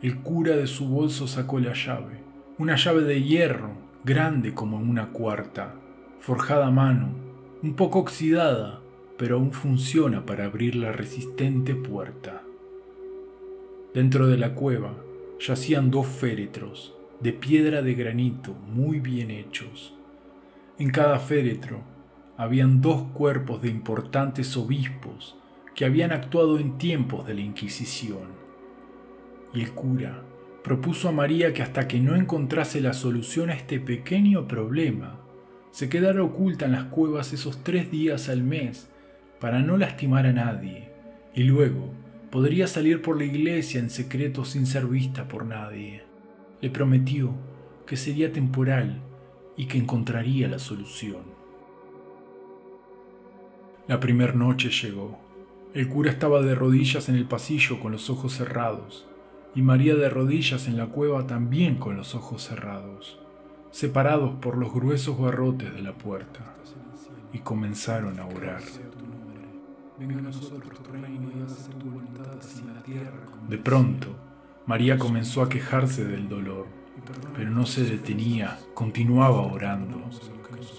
El 0.00 0.20
cura 0.20 0.56
de 0.56 0.66
su 0.66 0.88
bolso 0.88 1.28
sacó 1.28 1.60
la 1.60 1.74
llave, 1.74 2.22
una 2.56 2.76
llave 2.76 3.02
de 3.02 3.22
hierro 3.22 3.72
grande 4.02 4.54
como 4.54 4.78
una 4.78 5.10
cuarta, 5.10 5.74
forjada 6.18 6.68
a 6.68 6.70
mano, 6.70 7.10
un 7.62 7.74
poco 7.74 7.98
oxidada, 7.98 8.80
pero 9.18 9.36
aún 9.36 9.52
funciona 9.52 10.24
para 10.24 10.46
abrir 10.46 10.74
la 10.74 10.90
resistente 10.90 11.74
puerta. 11.74 12.40
Dentro 13.92 14.26
de 14.26 14.38
la 14.38 14.54
cueva 14.54 14.94
yacían 15.38 15.90
dos 15.90 16.06
féretros, 16.06 16.94
de 17.20 17.34
piedra 17.34 17.82
de 17.82 17.92
granito 17.92 18.54
muy 18.54 19.00
bien 19.00 19.30
hechos. 19.30 19.94
En 20.78 20.90
cada 20.90 21.18
féretro 21.18 21.82
habían 22.38 22.80
dos 22.80 23.02
cuerpos 23.12 23.60
de 23.60 23.68
importantes 23.68 24.56
obispos 24.56 25.36
que 25.76 25.84
habían 25.84 26.10
actuado 26.10 26.58
en 26.58 26.78
tiempos 26.78 27.26
de 27.26 27.34
la 27.34 27.42
Inquisición. 27.42 28.28
Y 29.52 29.60
el 29.60 29.72
cura 29.72 30.22
propuso 30.64 31.08
a 31.08 31.12
María 31.12 31.52
que 31.52 31.62
hasta 31.62 31.86
que 31.86 32.00
no 32.00 32.16
encontrase 32.16 32.80
la 32.80 32.94
solución 32.94 33.50
a 33.50 33.54
este 33.54 33.78
pequeño 33.78 34.48
problema, 34.48 35.20
se 35.70 35.88
quedara 35.88 36.22
oculta 36.22 36.64
en 36.64 36.72
las 36.72 36.84
cuevas 36.84 37.32
esos 37.34 37.62
tres 37.62 37.90
días 37.90 38.30
al 38.30 38.42
mes 38.42 38.88
para 39.38 39.60
no 39.60 39.76
lastimar 39.76 40.26
a 40.26 40.32
nadie, 40.32 40.90
y 41.34 41.44
luego 41.44 41.92
podría 42.30 42.66
salir 42.66 43.02
por 43.02 43.18
la 43.18 43.24
iglesia 43.24 43.78
en 43.78 43.90
secreto 43.90 44.46
sin 44.46 44.66
ser 44.66 44.86
vista 44.86 45.28
por 45.28 45.44
nadie. 45.44 46.02
Le 46.62 46.70
prometió 46.70 47.34
que 47.86 47.98
sería 47.98 48.32
temporal 48.32 49.02
y 49.58 49.66
que 49.66 49.76
encontraría 49.76 50.48
la 50.48 50.58
solución. 50.58 51.22
La 53.86 54.00
primera 54.00 54.32
noche 54.32 54.70
llegó. 54.70 55.25
El 55.76 55.90
cura 55.90 56.10
estaba 56.10 56.40
de 56.40 56.54
rodillas 56.54 57.10
en 57.10 57.16
el 57.16 57.26
pasillo 57.26 57.78
con 57.80 57.92
los 57.92 58.08
ojos 58.08 58.32
cerrados, 58.32 59.06
y 59.54 59.60
María 59.60 59.94
de 59.94 60.08
rodillas 60.08 60.68
en 60.68 60.78
la 60.78 60.86
cueva 60.86 61.26
también 61.26 61.76
con 61.76 61.98
los 61.98 62.14
ojos 62.14 62.44
cerrados, 62.44 63.18
separados 63.72 64.36
por 64.40 64.56
los 64.56 64.72
gruesos 64.72 65.20
barrotes 65.20 65.74
de 65.74 65.82
la 65.82 65.92
puerta, 65.92 66.54
y 67.30 67.40
comenzaron 67.40 68.18
a 68.18 68.24
orar. 68.24 68.62
De 73.46 73.58
pronto, 73.58 74.16
María 74.64 74.98
comenzó 74.98 75.42
a 75.42 75.50
quejarse 75.50 76.06
del 76.06 76.30
dolor, 76.30 76.68
pero 77.36 77.50
no 77.50 77.66
se 77.66 77.84
detenía, 77.84 78.58
continuaba 78.72 79.42
orando, 79.42 80.00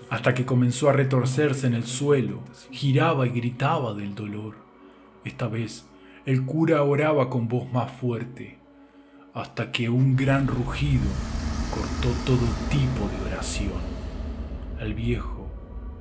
hasta 0.10 0.34
que 0.34 0.48
comenzó 0.48 0.90
a 0.90 0.94
retorcerse 0.94 1.68
en 1.68 1.76
el 1.76 1.86
suelo, 1.86 2.40
giraba 2.72 3.28
y 3.28 3.30
gritaba 3.30 3.94
del 3.94 4.16
dolor. 4.16 4.67
Esta 5.28 5.50
vez, 5.50 5.86
el 6.26 6.46
cura 6.46 6.84
oraba 6.84 7.30
con 7.30 7.50
voz 7.50 7.70
más 7.70 7.92
fuerte, 7.92 8.60
hasta 9.34 9.74
que 9.74 9.90
un 9.90 10.16
gran 10.16 10.48
rugido 10.48 11.04
cortó 11.70 12.16
todo 12.26 12.48
tipo 12.70 13.10
de 13.10 13.30
oración. 13.30 13.82
El 14.80 14.94
viejo 14.94 15.50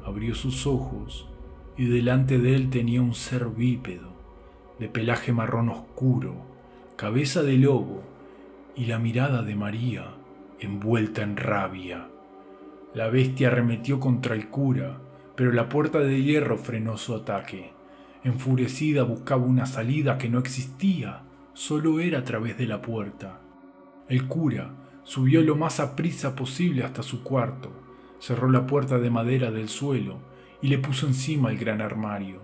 abrió 0.05 0.37
sus 0.37 0.65
ojos 0.69 1.29
y 1.77 1.87
delante 1.87 2.39
de 2.39 2.55
él 2.55 2.71
tenía 2.71 3.03
un 3.03 3.15
ser 3.15 3.47
bípedo, 3.47 4.13
de 4.79 4.89
pelaje 4.89 5.33
marrón 5.33 5.71
oscuro, 5.71 6.37
cabeza 6.95 7.43
de 7.43 7.57
lobo 7.57 8.05
y 8.77 8.85
la 8.85 9.01
mirada 9.01 9.43
de 9.43 9.57
María 9.57 10.15
envuelta 10.61 11.23
en 11.23 11.37
rabia. 11.37 12.07
La 12.95 13.09
bestia 13.09 13.49
arremetió 13.49 13.99
contra 13.99 14.37
el 14.37 14.51
cura, 14.51 15.01
pero 15.35 15.51
la 15.51 15.69
puerta 15.69 15.99
de 15.99 16.23
hierro 16.23 16.59
frenó 16.59 16.97
su 16.97 17.13
ataque. 17.13 17.76
Enfurecida 18.27 19.05
buscaba 19.05 19.47
una 19.47 19.67
salida 19.67 20.19
que 20.19 20.29
no 20.29 20.41
existía, 20.41 21.23
solo 21.55 22.01
era 22.01 22.19
a 22.19 22.25
través 22.25 22.59
de 22.59 22.67
la 22.67 22.83
puerta. 22.83 23.39
El 24.09 24.27
cura 24.27 24.75
subió 25.05 25.43
lo 25.43 25.55
más 25.55 25.79
aprisa 25.79 26.35
posible 26.35 26.83
hasta 26.83 27.05
su 27.05 27.23
cuarto, 27.23 27.71
cerró 28.19 28.51
la 28.51 28.67
puerta 28.67 28.99
de 28.99 29.11
madera 29.11 29.53
del 29.53 29.69
suelo 29.69 30.19
y 30.61 30.67
le 30.67 30.79
puso 30.79 31.07
encima 31.07 31.53
el 31.53 31.59
gran 31.59 31.81
armario. 31.81 32.43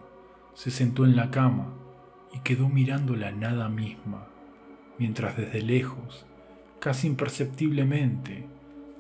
Se 0.54 0.70
sentó 0.70 1.04
en 1.04 1.16
la 1.16 1.32
cama 1.32 1.74
y 2.32 2.38
quedó 2.44 2.68
mirando 2.68 3.16
la 3.16 3.32
nada 3.32 3.68
misma, 3.68 4.28
mientras 5.00 5.36
desde 5.36 5.62
lejos, 5.62 6.26
casi 6.78 7.08
imperceptiblemente, 7.08 8.46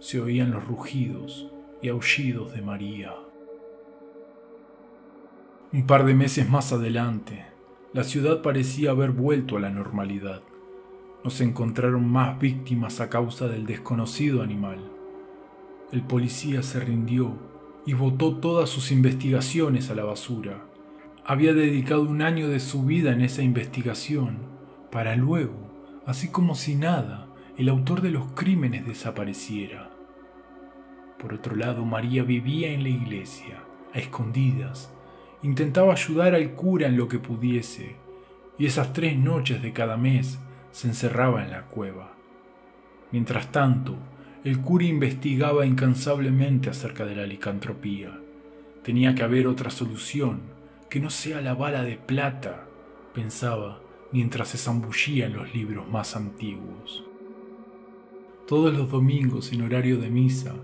se 0.00 0.20
oían 0.20 0.50
los 0.50 0.66
rugidos 0.66 1.48
y 1.80 1.90
aullidos 1.90 2.52
de 2.52 2.62
María. 2.62 3.12
Un 5.74 5.86
par 5.86 6.04
de 6.04 6.12
meses 6.12 6.50
más 6.50 6.70
adelante, 6.74 7.46
la 7.94 8.04
ciudad 8.04 8.42
parecía 8.42 8.90
haber 8.90 9.10
vuelto 9.10 9.56
a 9.56 9.60
la 9.60 9.70
normalidad. 9.70 10.42
No 11.24 11.30
se 11.30 11.44
encontraron 11.44 12.06
más 12.06 12.38
víctimas 12.38 13.00
a 13.00 13.08
causa 13.08 13.48
del 13.48 13.64
desconocido 13.64 14.42
animal. 14.42 14.80
El 15.90 16.02
policía 16.02 16.62
se 16.62 16.78
rindió 16.78 17.38
y 17.86 17.94
botó 17.94 18.36
todas 18.36 18.68
sus 18.68 18.92
investigaciones 18.92 19.88
a 19.88 19.94
la 19.94 20.04
basura. 20.04 20.62
Había 21.24 21.54
dedicado 21.54 22.02
un 22.02 22.20
año 22.20 22.50
de 22.50 22.60
su 22.60 22.84
vida 22.84 23.10
en 23.12 23.22
esa 23.22 23.40
investigación, 23.42 24.40
para 24.90 25.16
luego, 25.16 25.70
así 26.04 26.28
como 26.28 26.54
si 26.54 26.74
nada, 26.74 27.28
el 27.56 27.70
autor 27.70 28.02
de 28.02 28.10
los 28.10 28.26
crímenes 28.34 28.86
desapareciera. 28.86 29.90
Por 31.18 31.32
otro 31.32 31.56
lado, 31.56 31.86
María 31.86 32.24
vivía 32.24 32.72
en 32.72 32.82
la 32.82 32.90
iglesia, 32.90 33.64
a 33.94 33.98
escondidas, 34.00 34.92
intentaba 35.42 35.92
ayudar 35.92 36.34
al 36.34 36.52
cura 36.52 36.86
en 36.86 36.96
lo 36.96 37.08
que 37.08 37.18
pudiese, 37.18 37.96
y 38.58 38.66
esas 38.66 38.92
tres 38.92 39.18
noches 39.18 39.62
de 39.62 39.72
cada 39.72 39.96
mes 39.96 40.38
se 40.70 40.88
encerraba 40.88 41.42
en 41.42 41.50
la 41.50 41.62
cueva. 41.62 42.12
Mientras 43.10 43.50
tanto, 43.50 43.96
el 44.44 44.60
cura 44.60 44.84
investigaba 44.84 45.66
incansablemente 45.66 46.70
acerca 46.70 47.04
de 47.04 47.14
la 47.14 47.26
licantropía. 47.26 48.18
Tenía 48.82 49.14
que 49.14 49.22
haber 49.22 49.46
otra 49.46 49.70
solución, 49.70 50.40
que 50.88 51.00
no 51.00 51.10
sea 51.10 51.40
la 51.40 51.54
bala 51.54 51.84
de 51.84 51.96
plata, 51.96 52.66
pensaba 53.14 53.80
mientras 54.12 54.48
se 54.48 54.58
zambullía 54.58 55.26
en 55.26 55.34
los 55.34 55.54
libros 55.54 55.88
más 55.88 56.16
antiguos. 56.16 57.04
Todos 58.46 58.74
los 58.74 58.90
domingos 58.90 59.52
en 59.52 59.62
horario 59.62 59.98
de 59.98 60.10
misa, 60.10 60.54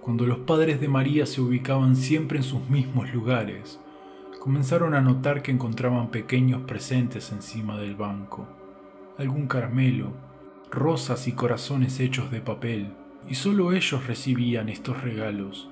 cuando 0.00 0.26
los 0.26 0.38
padres 0.38 0.80
de 0.80 0.88
María 0.88 1.26
se 1.26 1.40
ubicaban 1.40 1.96
siempre 1.96 2.38
en 2.38 2.44
sus 2.44 2.68
mismos 2.68 3.12
lugares, 3.12 3.80
comenzaron 4.42 4.96
a 4.96 5.00
notar 5.00 5.40
que 5.40 5.52
encontraban 5.52 6.10
pequeños 6.10 6.62
presentes 6.62 7.30
encima 7.30 7.78
del 7.78 7.94
banco, 7.94 8.48
algún 9.16 9.46
caramelo, 9.46 10.14
rosas 10.68 11.28
y 11.28 11.32
corazones 11.32 12.00
hechos 12.00 12.32
de 12.32 12.40
papel, 12.40 12.92
y 13.28 13.36
solo 13.36 13.72
ellos 13.72 14.04
recibían 14.08 14.68
estos 14.68 15.00
regalos. 15.00 15.68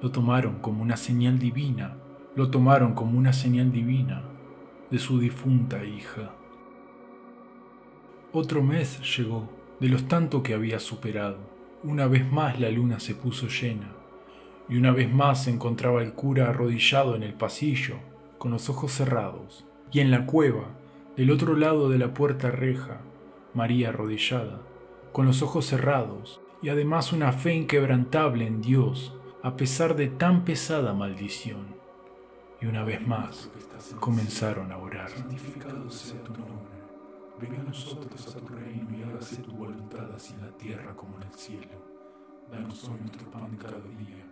Lo 0.00 0.12
tomaron 0.12 0.60
como 0.60 0.80
una 0.80 0.96
señal 0.96 1.40
divina, 1.40 1.96
lo 2.36 2.50
tomaron 2.50 2.94
como 2.94 3.18
una 3.18 3.32
señal 3.32 3.72
divina 3.72 4.22
de 4.92 5.00
su 5.00 5.18
difunta 5.18 5.84
hija. 5.84 6.36
Otro 8.30 8.62
mes 8.62 9.00
llegó, 9.16 9.50
de 9.80 9.88
los 9.88 10.06
tanto 10.06 10.44
que 10.44 10.54
había 10.54 10.78
superado. 10.78 11.38
Una 11.82 12.06
vez 12.06 12.30
más 12.30 12.60
la 12.60 12.70
luna 12.70 13.00
se 13.00 13.16
puso 13.16 13.48
llena, 13.48 13.88
y 14.68 14.76
una 14.76 14.92
vez 14.92 15.12
más 15.12 15.44
se 15.44 15.50
encontraba 15.50 16.02
el 16.02 16.14
cura 16.14 16.50
arrodillado 16.50 17.14
en 17.16 17.22
el 17.22 17.34
pasillo, 17.34 17.96
con 18.38 18.50
los 18.50 18.68
ojos 18.68 18.92
cerrados, 18.92 19.64
y 19.90 20.00
en 20.00 20.10
la 20.10 20.26
cueva, 20.26 20.68
del 21.16 21.30
otro 21.30 21.56
lado 21.56 21.88
de 21.88 21.98
la 21.98 22.14
puerta 22.14 22.50
reja, 22.50 23.00
María 23.52 23.90
arrodillada, 23.90 24.60
con 25.12 25.26
los 25.26 25.42
ojos 25.42 25.66
cerrados, 25.66 26.40
y 26.60 26.70
además 26.70 27.12
una 27.12 27.32
fe 27.32 27.54
inquebrantable 27.54 28.46
en 28.46 28.60
Dios 28.62 29.14
a 29.44 29.56
pesar 29.56 29.94
de 29.94 30.08
tan 30.08 30.44
pesada 30.46 30.94
maldición. 30.94 31.66
Y 32.62 32.66
una 32.66 32.82
vez 32.82 33.06
más 33.06 33.50
comenzaron 34.00 34.72
a 34.72 34.78
orar. 34.78 35.10
Santificado 35.10 35.90
sea 35.90 36.22
tu 36.22 36.32
nombre. 36.32 36.80
Venga 37.38 37.60
a 37.60 37.64
nosotros 37.64 38.34
a 38.34 38.40
tu 38.40 38.54
reino 38.54 38.96
y 38.96 39.02
hágase 39.02 39.42
tu 39.42 39.52
voluntad 39.52 40.10
así 40.14 40.32
en 40.32 40.46
la 40.46 40.52
tierra 40.56 40.96
como 40.96 41.16
en 41.18 41.24
el 41.24 41.34
cielo. 41.34 41.76
Danos 42.50 42.88
hoy 42.88 43.00
nuestro 43.00 43.30
pan 43.30 43.50
de 43.50 43.58
cada 43.58 43.80
día. 43.98 44.23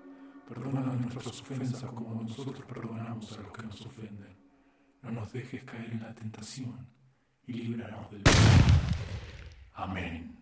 Perdona 0.53 0.83
nuestras 0.83 1.41
ofensas 1.41 1.91
como 1.93 2.23
nosotros 2.23 2.62
perdonamos 2.67 3.38
a 3.38 3.41
los 3.41 3.53
que 3.53 3.62
nos 3.62 3.87
ofenden. 3.87 4.37
No 5.01 5.11
nos 5.11 5.33
dejes 5.33 5.65
caer 5.65 5.93
en 5.93 6.03
la 6.03 6.15
tentación 6.15 6.91
y 7.47 7.55
líbranos 7.55 8.11
del 8.11 8.23
mal. 8.23 8.35
Amén. 9.73 10.41